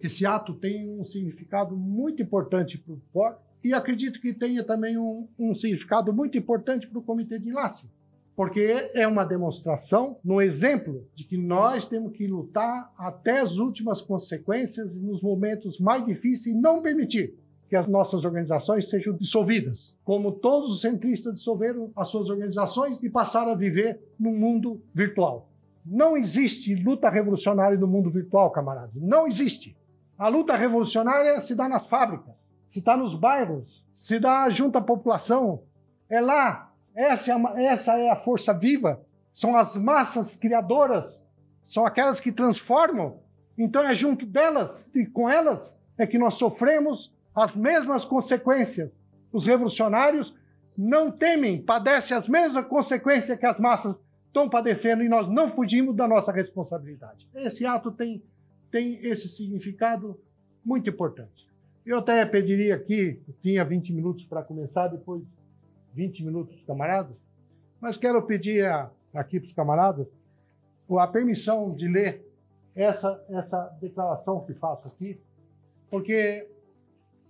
esse 0.00 0.24
ato 0.24 0.54
tem 0.54 0.88
um 1.00 1.02
significado 1.02 1.76
muito 1.76 2.22
importante 2.22 2.78
para 2.78 2.94
o 2.94 3.02
POR 3.12 3.38
e 3.64 3.74
acredito 3.74 4.20
que 4.20 4.32
tenha 4.32 4.62
também 4.62 4.96
um, 4.96 5.28
um 5.40 5.54
significado 5.56 6.12
muito 6.12 6.38
importante 6.38 6.86
para 6.86 6.98
o 7.00 7.02
Comitê 7.02 7.40
de 7.40 7.48
Enlace, 7.48 7.90
porque 8.34 8.74
é 8.94 9.06
uma 9.06 9.24
demonstração, 9.24 10.16
no 10.24 10.40
exemplo 10.40 11.06
de 11.14 11.24
que 11.24 11.36
nós 11.36 11.84
temos 11.86 12.12
que 12.12 12.26
lutar 12.26 12.92
até 12.96 13.40
as 13.40 13.58
últimas 13.58 14.00
consequências 14.00 15.00
nos 15.00 15.22
momentos 15.22 15.78
mais 15.78 16.04
difíceis 16.04 16.54
e 16.54 16.60
não 16.60 16.80
permitir 16.82 17.34
que 17.68 17.76
as 17.76 17.88
nossas 17.88 18.24
organizações 18.24 18.90
sejam 18.90 19.14
dissolvidas, 19.14 19.96
como 20.04 20.32
todos 20.32 20.74
os 20.74 20.80
centristas 20.82 21.34
dissolveram 21.34 21.90
as 21.96 22.08
suas 22.08 22.28
organizações 22.28 23.02
e 23.02 23.08
passaram 23.08 23.52
a 23.52 23.56
viver 23.56 23.98
num 24.18 24.38
mundo 24.38 24.82
virtual. 24.94 25.48
Não 25.84 26.16
existe 26.16 26.74
luta 26.74 27.08
revolucionária 27.08 27.78
no 27.78 27.86
mundo 27.86 28.10
virtual, 28.10 28.50
camaradas. 28.50 29.00
Não 29.00 29.26
existe. 29.26 29.76
A 30.18 30.28
luta 30.28 30.54
revolucionária 30.56 31.40
se 31.40 31.54
dá 31.54 31.68
nas 31.68 31.86
fábricas, 31.86 32.52
se 32.68 32.80
dá 32.80 32.96
nos 32.96 33.14
bairros, 33.14 33.82
se 33.92 34.20
dá 34.20 34.48
junto 34.50 34.78
à 34.78 34.80
população. 34.80 35.62
É 36.08 36.20
lá. 36.20 36.71
Essa 36.94 37.32
é, 37.32 37.64
essa 37.64 37.98
é 37.98 38.10
a 38.10 38.16
força 38.16 38.52
viva. 38.52 39.00
São 39.32 39.56
as 39.56 39.76
massas 39.76 40.36
criadoras. 40.36 41.24
São 41.64 41.86
aquelas 41.86 42.20
que 42.20 42.32
transformam. 42.32 43.20
Então 43.56 43.82
é 43.82 43.94
junto 43.94 44.26
delas 44.26 44.90
e 44.94 45.06
com 45.06 45.28
elas 45.28 45.78
é 45.96 46.06
que 46.06 46.18
nós 46.18 46.34
sofremos 46.34 47.12
as 47.34 47.54
mesmas 47.54 48.04
consequências. 48.04 49.02
Os 49.32 49.46
revolucionários 49.46 50.34
não 50.76 51.10
temem, 51.10 51.60
padecem 51.60 52.16
as 52.16 52.28
mesmas 52.28 52.66
consequências 52.66 53.38
que 53.38 53.46
as 53.46 53.60
massas 53.60 54.02
estão 54.26 54.48
padecendo 54.48 55.02
e 55.02 55.08
nós 55.08 55.28
não 55.28 55.48
fugimos 55.48 55.94
da 55.94 56.08
nossa 56.08 56.32
responsabilidade. 56.32 57.28
Esse 57.34 57.66
ato 57.66 57.90
tem, 57.90 58.22
tem 58.70 58.94
esse 58.94 59.28
significado 59.28 60.18
muito 60.64 60.88
importante. 60.88 61.46
Eu 61.84 61.98
até 61.98 62.24
pediria 62.24 62.74
aqui, 62.74 63.20
tinha 63.42 63.64
20 63.64 63.92
minutos 63.92 64.24
para 64.24 64.42
começar, 64.42 64.88
depois 64.88 65.34
20 65.94 66.24
minutos 66.24 66.62
camaradas, 66.66 67.28
mas 67.80 67.96
quero 67.96 68.22
pedir 68.22 68.64
a, 68.64 68.90
aqui 69.14 69.38
para 69.38 69.46
os 69.46 69.52
camaradas 69.52 70.06
a 70.98 71.06
permissão 71.06 71.74
de 71.74 71.88
ler 71.88 72.26
essa, 72.76 73.24
essa 73.30 73.74
declaração 73.80 74.40
que 74.44 74.52
faço 74.52 74.88
aqui, 74.88 75.18
porque 75.90 76.48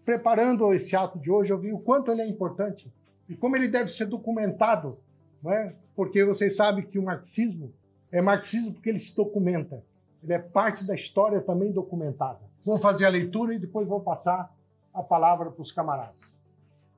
preparando 0.05 0.73
esse 0.75 0.97
ato 0.97 1.19
de 1.19 1.31
hoje, 1.31 1.53
eu 1.53 1.59
vi 1.59 1.73
o 1.73 1.79
quanto 1.79 2.11
ele 2.11 2.23
é 2.23 2.27
importante 2.27 2.93
e 3.29 3.37
como 3.37 3.57
ele 3.57 3.69
deve 3.69 3.89
ser 3.89 4.07
documentado, 4.07 4.99
não 5.43 5.53
é? 5.53 5.75
porque 5.95 6.25
vocês 6.25 6.57
sabem 6.57 6.85
que 6.85 6.99
o 6.99 7.03
marxismo 7.03 7.73
é 8.11 8.21
marxismo 8.21 8.73
porque 8.73 8.91
ele 8.91 8.99
se 8.99 9.17
documenta. 9.17 9.83
Ele 10.23 10.35
é 10.35 10.39
parte 10.39 10.85
da 10.85 10.95
história 10.95 11.41
também 11.41 11.73
documentada. 11.73 12.41
Vou 12.65 12.79
fazer 12.79 13.07
a 13.07 13.09
leitura 13.09 13.55
e 13.55 13.59
depois 13.59 13.89
vou 13.89 14.01
passar 14.01 14.55
a 14.93 15.03
palavra 15.03 15.51
para 15.51 15.63
os 15.63 15.73
camaradas. 15.73 16.42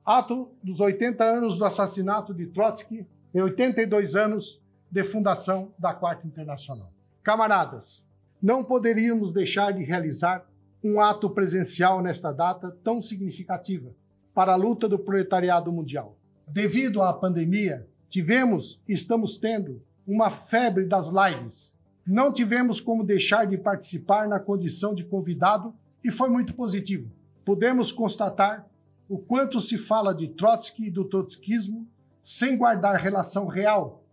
Ato 0.05 0.51
dos 0.63 0.79
80 0.79 1.23
anos 1.23 1.57
do 1.57 1.65
assassinato 1.65 2.31
de 2.31 2.45
Trotsky 2.45 3.07
e 3.33 3.41
82 3.41 4.15
anos 4.15 4.61
de 4.91 5.03
fundação 5.03 5.73
da 5.79 5.95
Quarta 5.95 6.27
Internacional. 6.27 6.91
Camaradas, 7.23 8.07
não 8.39 8.63
poderíamos 8.63 9.33
deixar 9.33 9.71
de 9.71 9.83
realizar 9.83 10.45
um 10.83 11.01
ato 11.01 11.27
presencial 11.31 12.03
nesta 12.03 12.31
data 12.31 12.77
tão 12.83 13.01
significativa 13.01 13.91
para 14.31 14.53
a 14.53 14.55
luta 14.55 14.87
do 14.87 14.99
proletariado 14.99 15.71
mundial. 15.71 16.15
Devido 16.47 17.01
à 17.01 17.11
pandemia, 17.11 17.87
tivemos 18.07 18.79
e 18.87 18.93
estamos 18.93 19.39
tendo 19.39 19.81
uma 20.05 20.29
febre 20.29 20.85
das 20.85 21.09
lives. 21.09 21.75
Não 22.05 22.31
tivemos 22.31 22.79
como 22.79 23.03
deixar 23.03 23.47
de 23.47 23.57
participar 23.57 24.27
na 24.27 24.39
condição 24.39 24.93
de 24.93 25.03
convidado 25.03 25.73
e 26.03 26.11
foi 26.11 26.29
muito 26.29 26.53
positivo. 26.53 27.09
Podemos 27.43 27.91
constatar 27.91 28.67
o 29.07 29.17
quanto 29.17 29.59
se 29.59 29.77
fala 29.77 30.13
de 30.13 30.27
Trotsky 30.29 30.87
e 30.87 30.91
do 30.91 31.05
trotskismo 31.05 31.87
sem 32.23 32.57
guardar 32.57 32.99
relação 32.99 33.45
real, 33.45 34.03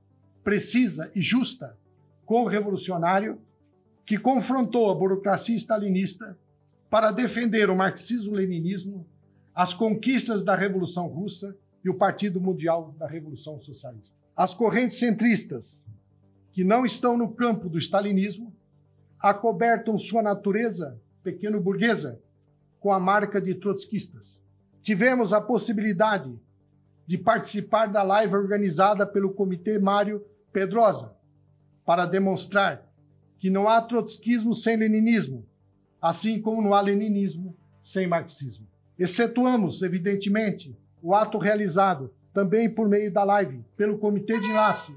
precisa 0.45 1.11
e 1.15 1.23
justa 1.23 1.79
com 2.27 2.43
o 2.43 2.47
revolucionário 2.47 3.41
que 4.05 4.19
confrontou 4.19 4.91
a 4.91 4.95
burocracia 4.95 5.57
stalinista 5.57 6.39
para 6.91 7.11
defender 7.11 7.71
o 7.71 7.77
marxismo-leninismo, 7.77 9.07
as 9.55 9.73
conquistas 9.73 10.43
da 10.43 10.55
Revolução 10.55 11.07
Russa 11.07 11.57
e 11.83 11.89
o 11.89 11.95
Partido 11.95 12.41
Mundial 12.41 12.95
da 12.99 13.07
Revolução 13.07 13.59
Socialista. 13.59 14.17
As 14.37 14.53
correntes 14.53 14.99
centristas, 14.99 15.87
que 16.53 16.65
não 16.65 16.85
estão 16.85 17.17
no 17.17 17.33
campo 17.33 17.69
do 17.69 17.79
stalinismo, 17.79 18.55
acobertam 19.19 19.97
sua 19.97 20.23
natureza 20.23 21.01
pequeno-burguesa 21.23 22.21
com 22.79 22.93
a 22.93 23.01
marca 23.01 23.41
de 23.41 23.55
trotskistas. 23.55 24.43
Tivemos 24.83 25.33
a 25.33 25.41
possibilidade 25.41 26.43
de 27.07 27.17
participar 27.17 27.87
da 27.87 28.03
live 28.03 28.35
organizada 28.35 29.07
pelo 29.07 29.33
Comitê 29.33 29.79
Mário 29.79 30.25
Pedrosa 30.53 31.17
para 31.85 32.05
demonstrar 32.07 32.89
que 33.39 33.51
não 33.51 33.69
há 33.69 33.81
trotskismo 33.81 34.55
sem 34.55 34.77
leninismo, 34.77 35.47
assim 36.01 36.41
como 36.41 36.63
no 36.63 36.81
leninismo 36.81 37.57
sem 37.81 38.07
marxismo. 38.07 38.67
Excetuamos, 38.99 39.83
evidentemente, 39.83 40.77
o 41.03 41.15
ato 41.15 41.39
realizado 41.39 42.13
também 42.33 42.69
por 42.69 42.89
meio 42.89 43.13
da 43.13 43.25
live 43.25 43.65
pelo 43.77 43.99
Comitê 43.99 44.39
de 44.41 44.49
Enlace, 44.49 44.97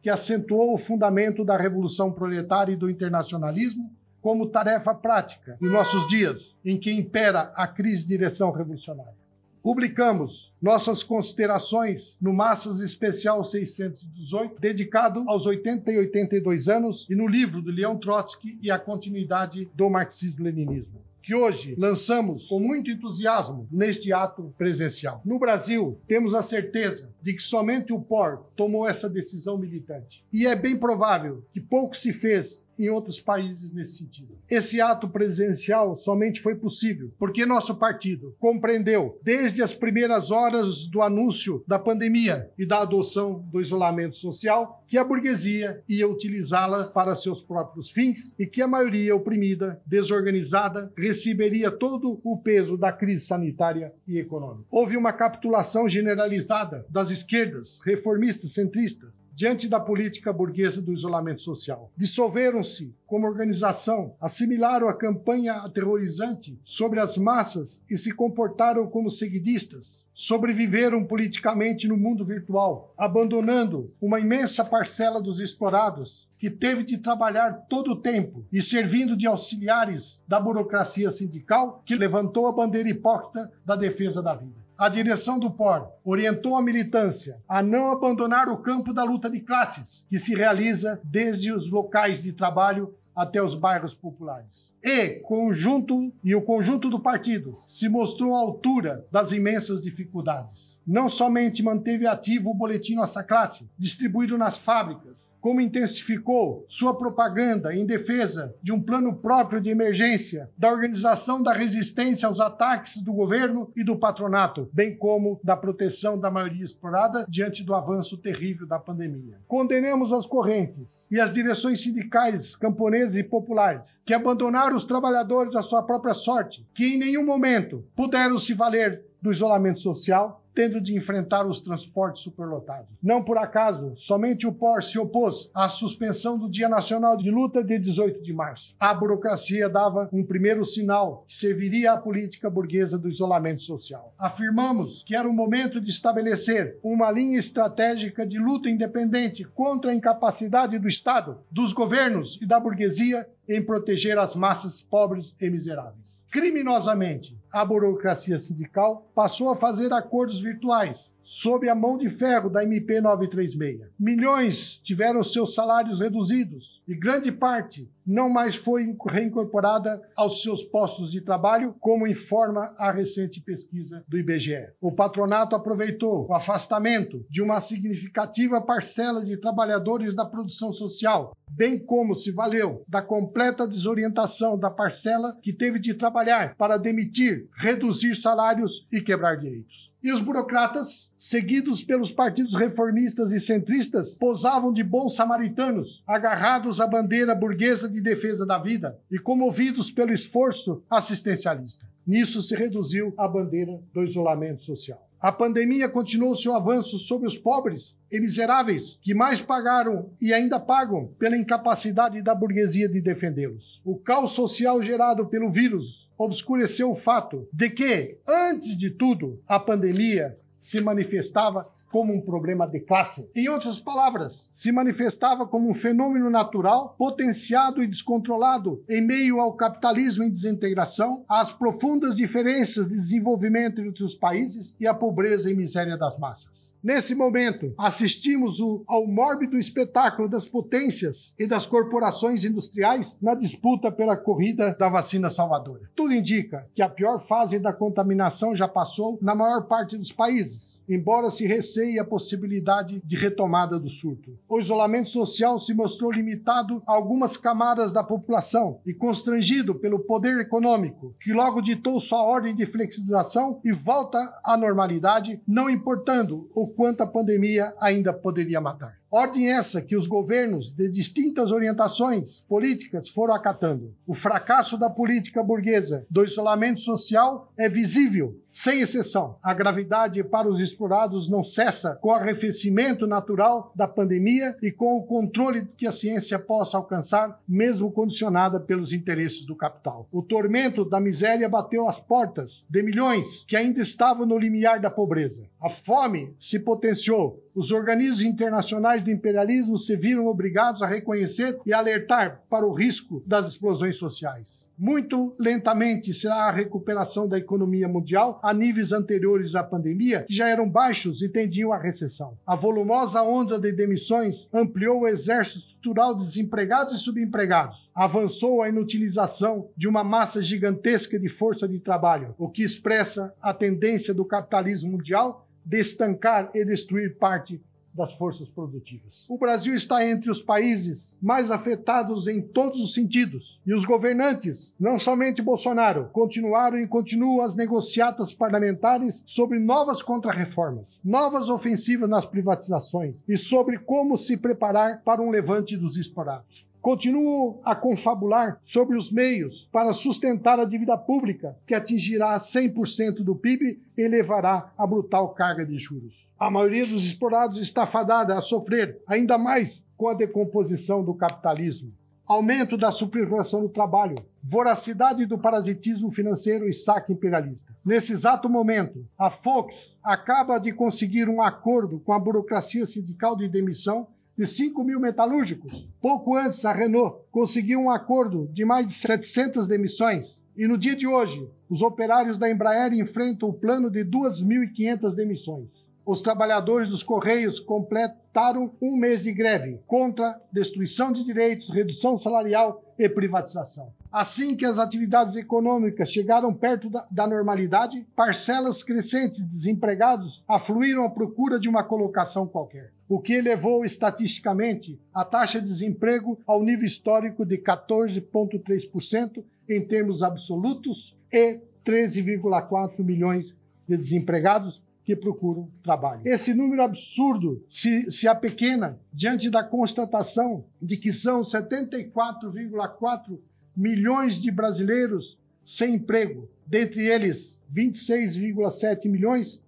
que 0.00 0.10
acentuou 0.10 0.72
o 0.72 0.78
fundamento 0.78 1.44
da 1.44 1.56
Revolução 1.56 2.12
Proletária 2.12 2.72
e 2.72 2.76
do 2.76 2.88
internacionalismo 2.88 3.90
como 4.20 4.48
tarefa 4.48 4.94
prática 4.94 5.56
em 5.60 5.68
nossos 5.68 6.06
dias, 6.06 6.56
em 6.64 6.78
que 6.78 6.92
impera 6.92 7.52
a 7.54 7.66
crise 7.66 8.02
de 8.02 8.08
direção 8.08 8.50
revolucionária. 8.50 9.17
Publicamos 9.62 10.52
nossas 10.60 11.02
considerações 11.02 12.16
no 12.20 12.32
Massas 12.32 12.80
Especial 12.80 13.42
618, 13.42 14.60
dedicado 14.60 15.24
aos 15.28 15.46
80 15.46 15.92
e 15.92 15.98
82 15.98 16.68
anos, 16.68 17.06
e 17.10 17.14
no 17.14 17.26
livro 17.26 17.62
de 17.62 17.70
Leon 17.70 17.96
Trotsky 17.96 18.58
e 18.62 18.70
a 18.70 18.78
continuidade 18.78 19.68
do 19.74 19.90
marxismo-leninismo 19.90 21.08
que 21.28 21.34
hoje 21.34 21.74
lançamos 21.76 22.46
com 22.46 22.58
muito 22.58 22.90
entusiasmo 22.90 23.68
neste 23.70 24.14
ato 24.14 24.54
presencial. 24.56 25.20
No 25.26 25.38
Brasil, 25.38 26.00
temos 26.08 26.32
a 26.32 26.40
certeza 26.40 27.12
de 27.20 27.34
que 27.34 27.42
somente 27.42 27.92
o 27.92 28.00
POR 28.00 28.46
tomou 28.56 28.88
essa 28.88 29.10
decisão 29.10 29.58
militante. 29.58 30.24
E 30.32 30.46
é 30.46 30.56
bem 30.56 30.74
provável 30.74 31.44
que 31.52 31.60
pouco 31.60 31.94
se 31.94 32.14
fez 32.14 32.62
em 32.78 32.88
outros 32.88 33.20
países 33.20 33.72
nesse 33.72 33.98
sentido. 33.98 34.38
Esse 34.50 34.80
ato 34.80 35.08
presencial 35.08 35.94
somente 35.94 36.40
foi 36.40 36.54
possível 36.54 37.10
porque 37.18 37.44
nosso 37.44 37.76
partido 37.76 38.34
compreendeu, 38.38 39.18
desde 39.22 39.62
as 39.62 39.74
primeiras 39.74 40.30
horas 40.30 40.86
do 40.86 41.02
anúncio 41.02 41.62
da 41.66 41.78
pandemia 41.78 42.50
e 42.58 42.66
da 42.66 42.80
adoção 42.80 43.44
do 43.50 43.60
isolamento 43.60 44.16
social, 44.16 44.82
que 44.86 44.96
a 44.96 45.04
burguesia 45.04 45.82
ia 45.88 46.08
utilizá-la 46.08 46.84
para 46.84 47.14
seus 47.14 47.42
próprios 47.42 47.90
fins 47.90 48.34
e 48.38 48.46
que 48.46 48.62
a 48.62 48.66
maioria 48.66 49.14
oprimida, 49.14 49.80
desorganizada, 49.86 50.92
receberia 50.96 51.70
todo 51.70 52.20
o 52.24 52.38
peso 52.38 52.76
da 52.76 52.92
crise 52.92 53.26
sanitária 53.26 53.92
e 54.06 54.18
econômica. 54.18 54.66
Houve 54.72 54.96
uma 54.96 55.12
capitulação 55.12 55.88
generalizada 55.88 56.86
das 56.88 57.10
esquerdas, 57.10 57.80
reformistas, 57.84 58.54
centristas, 58.54 59.20
diante 59.38 59.68
da 59.68 59.78
política 59.78 60.32
burguesa 60.32 60.82
do 60.82 60.92
isolamento 60.92 61.42
social. 61.42 61.92
Dissolveram-se 61.96 62.92
como 63.06 63.24
organização, 63.24 64.16
assimilaram 64.20 64.88
a 64.88 64.92
campanha 64.92 65.52
aterrorizante 65.58 66.60
sobre 66.64 66.98
as 66.98 67.16
massas 67.16 67.84
e 67.88 67.96
se 67.96 68.12
comportaram 68.12 68.88
como 68.88 69.08
seguidistas. 69.08 70.04
Sobreviveram 70.12 71.04
politicamente 71.04 71.86
no 71.86 71.96
mundo 71.96 72.24
virtual, 72.24 72.92
abandonando 72.98 73.94
uma 74.02 74.18
imensa 74.18 74.64
parcela 74.64 75.22
dos 75.22 75.38
explorados 75.38 76.28
que 76.36 76.50
teve 76.50 76.82
de 76.82 76.98
trabalhar 76.98 77.64
todo 77.68 77.92
o 77.92 78.00
tempo 78.00 78.44
e 78.52 78.60
servindo 78.60 79.16
de 79.16 79.28
auxiliares 79.28 80.20
da 80.26 80.40
burocracia 80.40 81.12
sindical 81.12 81.80
que 81.86 81.94
levantou 81.94 82.48
a 82.48 82.52
bandeira 82.52 82.88
hipócrita 82.88 83.52
da 83.64 83.76
defesa 83.76 84.20
da 84.20 84.34
vida 84.34 84.67
a 84.78 84.88
direção 84.88 85.40
do 85.40 85.50
POR 85.50 85.88
orientou 86.04 86.56
a 86.56 86.62
militância 86.62 87.42
a 87.48 87.60
não 87.60 87.90
abandonar 87.90 88.48
o 88.48 88.58
campo 88.58 88.92
da 88.94 89.02
luta 89.02 89.28
de 89.28 89.40
classes, 89.40 90.06
que 90.08 90.18
se 90.20 90.36
realiza 90.36 91.00
desde 91.02 91.50
os 91.50 91.68
locais 91.68 92.22
de 92.22 92.32
trabalho 92.32 92.94
até 93.18 93.42
os 93.42 93.56
bairros 93.56 93.94
populares. 93.94 94.72
E 94.82 95.16
conjunto 95.24 96.12
e 96.22 96.36
o 96.36 96.42
conjunto 96.42 96.88
do 96.88 97.00
partido 97.00 97.58
se 97.66 97.88
mostrou 97.88 98.32
à 98.32 98.38
altura 98.38 99.04
das 99.10 99.32
imensas 99.32 99.82
dificuldades. 99.82 100.78
Não 100.86 101.08
somente 101.08 101.60
manteve 101.60 102.06
ativo 102.06 102.50
o 102.50 102.54
boletim 102.54 102.94
Nossa 102.94 103.24
Classe, 103.24 103.68
distribuído 103.76 104.38
nas 104.38 104.56
fábricas, 104.56 105.36
como 105.40 105.60
intensificou 105.60 106.64
sua 106.68 106.96
propaganda 106.96 107.74
em 107.74 107.84
defesa 107.84 108.54
de 108.62 108.70
um 108.70 108.80
plano 108.80 109.16
próprio 109.16 109.60
de 109.60 109.68
emergência, 109.68 110.48
da 110.56 110.70
organização 110.70 111.42
da 111.42 111.52
resistência 111.52 112.28
aos 112.28 112.38
ataques 112.38 113.02
do 113.02 113.12
governo 113.12 113.72
e 113.74 113.82
do 113.82 113.98
patronato, 113.98 114.70
bem 114.72 114.96
como 114.96 115.40
da 115.42 115.56
proteção 115.56 116.18
da 116.18 116.30
maioria 116.30 116.64
explorada 116.64 117.26
diante 117.28 117.64
do 117.64 117.74
avanço 117.74 118.16
terrível 118.16 118.66
da 118.66 118.78
pandemia. 118.78 119.40
Condenamos 119.48 120.12
as 120.12 120.24
correntes 120.24 121.06
e 121.10 121.20
as 121.20 121.34
direções 121.34 121.82
sindicais 121.82 122.54
camponesas 122.54 123.07
e 123.16 123.22
populares, 123.22 124.00
que 124.04 124.14
abandonaram 124.14 124.76
os 124.76 124.84
trabalhadores 124.84 125.54
à 125.54 125.62
sua 125.62 125.82
própria 125.82 126.14
sorte, 126.14 126.66
que 126.74 126.94
em 126.94 126.98
nenhum 126.98 127.24
momento 127.24 127.84
puderam 127.94 128.38
se 128.38 128.54
valer 128.54 129.02
do 129.20 129.30
isolamento 129.30 129.80
social 129.80 130.42
tendo 130.58 130.80
de 130.80 130.92
enfrentar 130.92 131.46
os 131.46 131.60
transportes 131.60 132.20
superlotados. 132.20 132.90
Não 133.00 133.22
por 133.22 133.38
acaso, 133.38 133.92
somente 133.94 134.44
o 134.44 134.52
POR 134.52 134.82
se 134.82 134.98
opôs 134.98 135.48
à 135.54 135.68
suspensão 135.68 136.36
do 136.36 136.50
Dia 136.50 136.68
Nacional 136.68 137.16
de 137.16 137.30
Luta 137.30 137.62
de 137.62 137.78
18 137.78 138.20
de 138.20 138.32
março. 138.32 138.74
A 138.80 138.92
burocracia 138.92 139.68
dava 139.68 140.08
um 140.12 140.24
primeiro 140.24 140.64
sinal 140.64 141.22
que 141.28 141.36
serviria 141.36 141.92
à 141.92 141.96
política 141.96 142.50
burguesa 142.50 142.98
do 142.98 143.08
isolamento 143.08 143.62
social. 143.62 144.12
Afirmamos 144.18 145.04
que 145.06 145.14
era 145.14 145.28
o 145.28 145.32
momento 145.32 145.80
de 145.80 145.90
estabelecer 145.90 146.76
uma 146.82 147.08
linha 147.08 147.38
estratégica 147.38 148.26
de 148.26 148.40
luta 148.40 148.68
independente 148.68 149.44
contra 149.44 149.92
a 149.92 149.94
incapacidade 149.94 150.76
do 150.76 150.88
Estado, 150.88 151.38
dos 151.52 151.72
governos 151.72 152.36
e 152.42 152.46
da 152.46 152.58
burguesia 152.58 153.28
em 153.48 153.62
proteger 153.62 154.18
as 154.18 154.34
massas 154.34 154.82
pobres 154.82 155.36
e 155.40 155.48
miseráveis. 155.48 156.24
Criminosamente, 156.32 157.37
a 157.52 157.64
burocracia 157.64 158.38
sindical 158.38 159.10
passou 159.14 159.50
a 159.50 159.56
fazer 159.56 159.92
acordos 159.92 160.40
virtuais 160.40 161.14
sob 161.22 161.68
a 161.68 161.74
mão 161.74 161.96
de 161.96 162.08
ferro 162.08 162.50
da 162.50 162.62
MP 162.62 163.00
936. 163.00 163.88
Milhões 163.98 164.78
tiveram 164.78 165.22
seus 165.22 165.54
salários 165.54 166.00
reduzidos 166.00 166.82
e 166.86 166.94
grande 166.94 167.32
parte 167.32 167.88
não 168.08 168.30
mais 168.30 168.56
foi 168.56 168.96
reincorporada 169.06 170.00
aos 170.16 170.40
seus 170.40 170.64
postos 170.64 171.10
de 171.10 171.20
trabalho, 171.20 171.76
como 171.78 172.06
informa 172.06 172.74
a 172.78 172.90
recente 172.90 173.38
pesquisa 173.38 174.02
do 174.08 174.16
IBGE. 174.16 174.72
O 174.80 174.90
patronato 174.90 175.54
aproveitou 175.54 176.26
o 176.26 176.32
afastamento 176.32 177.26
de 177.28 177.42
uma 177.42 177.60
significativa 177.60 178.62
parcela 178.62 179.22
de 179.22 179.36
trabalhadores 179.36 180.14
da 180.14 180.24
produção 180.24 180.72
social, 180.72 181.36
bem 181.50 181.78
como 181.78 182.14
se 182.14 182.30
valeu 182.30 182.82
da 182.88 183.02
completa 183.02 183.68
desorientação 183.68 184.58
da 184.58 184.70
parcela 184.70 185.36
que 185.42 185.52
teve 185.52 185.78
de 185.78 185.92
trabalhar 185.92 186.54
para 186.56 186.78
demitir, 186.78 187.48
reduzir 187.54 188.14
salários 188.14 188.90
e 188.90 189.02
quebrar 189.02 189.36
direitos. 189.36 189.92
E 190.02 190.12
os 190.12 190.20
burocratas, 190.20 191.12
seguidos 191.16 191.82
pelos 191.82 192.12
partidos 192.12 192.54
reformistas 192.54 193.32
e 193.32 193.40
centristas, 193.40 194.14
posavam 194.14 194.72
de 194.72 194.84
bons 194.84 195.16
samaritanos, 195.16 196.04
agarrados 196.06 196.80
à 196.80 196.86
bandeira 196.86 197.34
burguesa 197.34 197.88
de 197.88 198.00
defesa 198.00 198.46
da 198.46 198.58
vida 198.58 198.96
e 199.10 199.18
comovidos 199.18 199.90
pelo 199.90 200.12
esforço 200.12 200.82
assistencialista. 200.88 201.84
Nisso 202.06 202.40
se 202.40 202.54
reduziu 202.54 203.12
a 203.18 203.26
bandeira 203.26 203.80
do 203.92 204.04
isolamento 204.04 204.62
social. 204.62 205.07
A 205.20 205.32
pandemia 205.32 205.88
continuou 205.88 206.36
seu 206.36 206.54
avanço 206.54 206.96
sobre 206.96 207.26
os 207.26 207.36
pobres 207.36 207.96
e 208.10 208.20
miseráveis, 208.20 209.00
que 209.02 209.12
mais 209.14 209.40
pagaram 209.40 210.10
e 210.22 210.32
ainda 210.32 210.60
pagam 210.60 211.12
pela 211.18 211.36
incapacidade 211.36 212.22
da 212.22 212.36
burguesia 212.36 212.88
de 212.88 213.00
defendê-los. 213.00 213.80
O 213.84 213.96
caos 213.96 214.30
social 214.30 214.80
gerado 214.80 215.26
pelo 215.26 215.50
vírus 215.50 216.08
obscureceu 216.16 216.90
o 216.90 216.94
fato 216.94 217.48
de 217.52 217.68
que, 217.68 218.16
antes 218.28 218.76
de 218.76 218.90
tudo, 218.90 219.40
a 219.48 219.58
pandemia 219.58 220.38
se 220.56 220.80
manifestava 220.80 221.68
como 221.90 222.14
um 222.14 222.20
problema 222.20 222.66
de 222.66 222.80
classe. 222.80 223.28
Em 223.34 223.48
outras 223.48 223.80
palavras, 223.80 224.48
se 224.52 224.72
manifestava 224.72 225.46
como 225.46 225.68
um 225.68 225.74
fenômeno 225.74 226.30
natural, 226.30 226.94
potenciado 226.98 227.82
e 227.82 227.86
descontrolado 227.86 228.82
em 228.88 229.00
meio 229.00 229.40
ao 229.40 229.54
capitalismo 229.54 230.24
em 230.24 230.30
desintegração, 230.30 231.24
às 231.28 231.52
profundas 231.52 232.16
diferenças 232.16 232.88
de 232.88 232.94
desenvolvimento 232.94 233.80
entre 233.80 234.04
os 234.04 234.14
países 234.14 234.74
e 234.78 234.86
à 234.86 234.94
pobreza 234.94 235.50
e 235.50 235.54
miséria 235.54 235.96
das 235.96 236.18
massas. 236.18 236.74
Nesse 236.82 237.14
momento, 237.14 237.72
assistimos 237.78 238.58
ao 238.86 239.06
mórbido 239.06 239.58
espetáculo 239.58 240.28
das 240.28 240.46
potências 240.46 241.32
e 241.38 241.46
das 241.46 241.66
corporações 241.66 242.44
industriais 242.44 243.16
na 243.20 243.34
disputa 243.34 243.90
pela 243.90 244.16
corrida 244.16 244.76
da 244.78 244.88
vacina 244.88 245.30
salvadora. 245.30 245.90
Tudo 245.94 246.14
indica 246.14 246.66
que 246.74 246.82
a 246.82 246.88
pior 246.88 247.18
fase 247.18 247.58
da 247.58 247.72
contaminação 247.72 248.54
já 248.54 248.68
passou 248.68 249.18
na 249.22 249.34
maior 249.34 249.66
parte 249.66 249.96
dos 249.96 250.12
países, 250.12 250.82
embora 250.88 251.30
se 251.30 251.46
receia 251.78 252.02
a 252.02 252.04
possibilidade 252.04 253.00
de 253.04 253.16
retomada 253.16 253.78
do 253.78 253.88
surto. 253.88 254.36
O 254.48 254.58
isolamento 254.58 255.08
social 255.08 255.58
se 255.58 255.72
mostrou 255.72 256.10
limitado 256.10 256.82
a 256.86 256.92
algumas 256.92 257.36
camadas 257.36 257.92
da 257.92 258.02
população 258.02 258.80
e 258.84 258.92
constrangido 258.92 259.74
pelo 259.74 260.00
poder 260.00 260.40
econômico, 260.40 261.14
que 261.20 261.32
logo 261.32 261.62
ditou 261.62 262.00
sua 262.00 262.22
ordem 262.22 262.54
de 262.54 262.66
flexibilização 262.66 263.60
e 263.64 263.72
volta 263.72 264.18
à 264.44 264.56
normalidade, 264.56 265.40
não 265.46 265.70
importando 265.70 266.50
o 266.54 266.66
quanto 266.66 267.02
a 267.02 267.06
pandemia 267.06 267.72
ainda 267.80 268.12
poderia 268.12 268.60
matar. 268.60 268.97
Ordem 269.10 269.50
essa 269.50 269.80
que 269.80 269.96
os 269.96 270.06
governos 270.06 270.70
de 270.70 270.86
distintas 270.86 271.50
orientações 271.50 272.42
políticas 272.42 273.08
foram 273.08 273.34
acatando. 273.34 273.94
O 274.06 274.12
fracasso 274.12 274.76
da 274.76 274.90
política 274.90 275.42
burguesa 275.42 276.04
do 276.10 276.22
isolamento 276.22 276.80
social 276.80 277.50
é 277.56 277.70
visível, 277.70 278.38
sem 278.50 278.82
exceção. 278.82 279.36
A 279.42 279.54
gravidade 279.54 280.22
para 280.22 280.46
os 280.46 280.60
explorados 280.60 281.26
não 281.26 281.42
cessa 281.42 281.96
com 282.02 282.08
o 282.08 282.12
arrefecimento 282.12 283.06
natural 283.06 283.72
da 283.74 283.88
pandemia 283.88 284.54
e 284.62 284.70
com 284.70 284.98
o 284.98 285.02
controle 285.02 285.66
que 285.74 285.86
a 285.86 285.92
ciência 285.92 286.38
possa 286.38 286.76
alcançar, 286.76 287.40
mesmo 287.48 287.90
condicionada 287.90 288.60
pelos 288.60 288.92
interesses 288.92 289.46
do 289.46 289.56
capital. 289.56 290.06
O 290.12 290.20
tormento 290.20 290.84
da 290.84 291.00
miséria 291.00 291.48
bateu 291.48 291.88
às 291.88 291.98
portas 291.98 292.66
de 292.68 292.82
milhões 292.82 293.42
que 293.48 293.56
ainda 293.56 293.80
estavam 293.80 294.26
no 294.26 294.36
limiar 294.36 294.80
da 294.80 294.90
pobreza. 294.90 295.48
A 295.58 295.70
fome 295.70 296.34
se 296.38 296.58
potenciou 296.58 297.42
os 297.54 297.72
organismos 297.72 298.22
internacionais 298.22 299.02
do 299.02 299.10
imperialismo 299.10 299.76
se 299.76 299.96
viram 299.96 300.26
obrigados 300.26 300.82
a 300.82 300.86
reconhecer 300.86 301.58
e 301.64 301.72
alertar 301.72 302.42
para 302.48 302.66
o 302.66 302.72
risco 302.72 303.22
das 303.26 303.48
explosões 303.48 303.96
sociais. 303.96 304.68
Muito 304.78 305.34
lentamente 305.40 306.14
será 306.14 306.44
a 306.44 306.52
recuperação 306.52 307.28
da 307.28 307.36
economia 307.36 307.88
mundial 307.88 308.38
a 308.42 308.54
níveis 308.54 308.92
anteriores 308.92 309.54
à 309.54 309.64
pandemia, 309.64 310.22
que 310.22 310.34
já 310.34 310.48
eram 310.48 310.70
baixos 310.70 311.20
e 311.20 311.28
tendiam 311.28 311.72
à 311.72 311.78
recessão. 311.78 312.38
A 312.46 312.54
volumosa 312.54 313.22
onda 313.22 313.58
de 313.58 313.72
demissões 313.72 314.48
ampliou 314.52 315.00
o 315.00 315.08
exército 315.08 315.66
estrutural 315.66 316.14
de 316.14 316.22
desempregados 316.22 316.94
e 316.94 316.98
subempregados, 316.98 317.90
avançou 317.94 318.62
a 318.62 318.68
inutilização 318.68 319.68
de 319.76 319.88
uma 319.88 320.04
massa 320.04 320.42
gigantesca 320.42 321.18
de 321.18 321.28
força 321.28 321.66
de 321.66 321.78
trabalho, 321.80 322.34
o 322.38 322.48
que 322.48 322.62
expressa 322.62 323.34
a 323.42 323.52
tendência 323.52 324.14
do 324.14 324.24
capitalismo 324.24 324.92
mundial 324.92 325.47
de 325.68 325.78
estancar 325.78 326.50
e 326.54 326.64
destruir 326.64 327.18
parte 327.18 327.60
das 327.92 328.14
forças 328.14 328.48
produtivas. 328.48 329.26
O 329.28 329.36
Brasil 329.36 329.74
está 329.74 330.06
entre 330.06 330.30
os 330.30 330.40
países 330.40 331.18
mais 331.20 331.50
afetados 331.50 332.28
em 332.28 332.40
todos 332.40 332.80
os 332.80 332.94
sentidos. 332.94 333.60
E 333.66 333.74
os 333.74 333.84
governantes, 333.84 334.76
não 334.78 334.98
somente 334.98 335.42
Bolsonaro, 335.42 336.08
continuaram 336.12 336.78
e 336.78 336.86
continuam 336.86 337.44
as 337.44 337.56
negociatas 337.56 338.32
parlamentares 338.32 339.22
sobre 339.26 339.58
novas 339.58 340.00
contrarreformas, 340.00 341.02
novas 341.04 341.48
ofensivas 341.48 342.08
nas 342.08 342.24
privatizações 342.24 343.24
e 343.28 343.36
sobre 343.36 343.78
como 343.78 344.16
se 344.16 344.36
preparar 344.36 345.02
para 345.02 345.20
um 345.20 345.30
levante 345.30 345.76
dos 345.76 345.96
explorados. 345.96 346.67
Continuam 346.80 347.60
a 347.64 347.74
confabular 347.74 348.58
sobre 348.62 348.96
os 348.96 349.10
meios 349.10 349.68
para 349.72 349.92
sustentar 349.92 350.58
a 350.58 350.64
dívida 350.64 350.96
pública, 350.96 351.56
que 351.66 351.74
atingirá 351.74 352.36
100% 352.36 353.22
do 353.22 353.34
PIB 353.34 353.80
e 353.96 354.08
levará 354.08 354.72
a 354.76 354.86
brutal 354.86 355.34
carga 355.34 355.64
de 355.66 355.78
juros. 355.78 356.30
A 356.38 356.50
maioria 356.50 356.86
dos 356.86 357.04
explorados 357.04 357.58
está 357.58 357.84
fadada 357.84 358.36
a 358.36 358.40
sofrer 358.40 359.00
ainda 359.06 359.36
mais 359.36 359.86
com 359.96 360.08
a 360.08 360.14
decomposição 360.14 361.04
do 361.04 361.14
capitalismo 361.14 361.92
aumento 362.28 362.76
da 362.76 362.92
superexploração 362.92 363.62
do 363.62 363.70
trabalho, 363.70 364.16
voracidade 364.42 365.24
do 365.24 365.38
parasitismo 365.38 366.10
financeiro 366.10 366.68
e 366.68 366.74
saque 366.74 367.12
imperialista. 367.12 367.74
Nesse 367.82 368.12
exato 368.12 368.50
momento, 368.50 369.06
a 369.18 369.30
Fox 369.30 369.98
acaba 370.04 370.58
de 370.58 370.70
conseguir 370.72 371.28
um 371.28 371.40
acordo 371.40 371.98
com 372.00 372.12
a 372.12 372.20
burocracia 372.20 372.84
sindical 372.84 373.34
de 373.34 373.48
demissão 373.48 374.06
de 374.38 374.46
5 374.46 374.84
mil 374.84 375.00
metalúrgicos. 375.00 375.92
Pouco 376.00 376.36
antes, 376.36 376.64
a 376.64 376.72
Renault 376.72 377.18
conseguiu 377.32 377.80
um 377.80 377.90
acordo 377.90 378.48
de 378.52 378.64
mais 378.64 378.86
de 378.86 378.92
700 378.92 379.66
demissões. 379.66 380.40
E 380.56 380.68
no 380.68 380.78
dia 380.78 380.94
de 380.94 381.08
hoje, 381.08 381.50
os 381.68 381.82
operários 381.82 382.38
da 382.38 382.48
Embraer 382.48 382.94
enfrentam 382.94 383.48
o 383.48 383.52
plano 383.52 383.90
de 383.90 384.04
2.500 384.04 385.16
demissões 385.16 385.88
os 386.10 386.22
trabalhadores 386.22 386.88
dos 386.88 387.02
Correios 387.02 387.60
completaram 387.60 388.72
um 388.80 388.96
mês 388.96 389.24
de 389.24 389.30
greve 389.30 389.78
contra 389.86 390.40
destruição 390.50 391.12
de 391.12 391.22
direitos, 391.22 391.68
redução 391.68 392.16
salarial 392.16 392.82
e 392.98 393.06
privatização. 393.10 393.92
Assim 394.10 394.56
que 394.56 394.64
as 394.64 394.78
atividades 394.78 395.36
econômicas 395.36 396.10
chegaram 396.10 396.54
perto 396.54 396.88
da, 396.88 397.06
da, 397.10 397.26
normalidade, 397.26 398.06
parcelas 398.16 398.82
crescentes 398.82 399.40
de 399.40 399.48
desempregados 399.48 400.42
afluíram 400.48 401.04
à 401.04 401.10
procura 401.10 401.60
de 401.60 401.68
uma 401.68 401.84
colocação 401.84 402.46
qualquer, 402.46 402.90
o 403.08 403.20
que 403.20 403.32
elevou 403.32 403.84
estatisticamente 403.84 405.00
a 405.14 405.24
taxa 405.24 405.60
de 405.60 405.66
desemprego 405.66 406.38
ao 406.46 406.62
nível 406.62 406.84
histórico 406.84 407.44
de 407.44 407.56
14,3% 407.58 409.42
em 409.68 409.80
termos 409.80 410.22
absolutos 410.22 411.16
e 411.32 411.60
13,4 411.84 413.02
milhões 413.02 413.56
de 413.88 413.96
desempregados, 413.96 414.82
que 415.08 415.16
procuram 415.16 415.70
trabalho. 415.82 416.20
Esse 416.26 416.52
número 416.52 416.82
absurdo 416.82 417.64
se, 417.66 418.10
se 418.10 418.28
apequena 418.28 419.00
diante 419.10 419.48
da 419.48 419.64
constatação 419.64 420.66
de 420.78 420.98
que 420.98 421.14
são 421.14 421.40
74,4 421.40 423.38
milhões 423.74 424.38
de 424.38 424.50
brasileiros 424.50 425.38
sem 425.64 425.94
emprego. 425.94 426.46
Dentre 426.66 427.06
eles, 427.06 427.58
26,7 427.74 429.08
milhões 429.08 429.64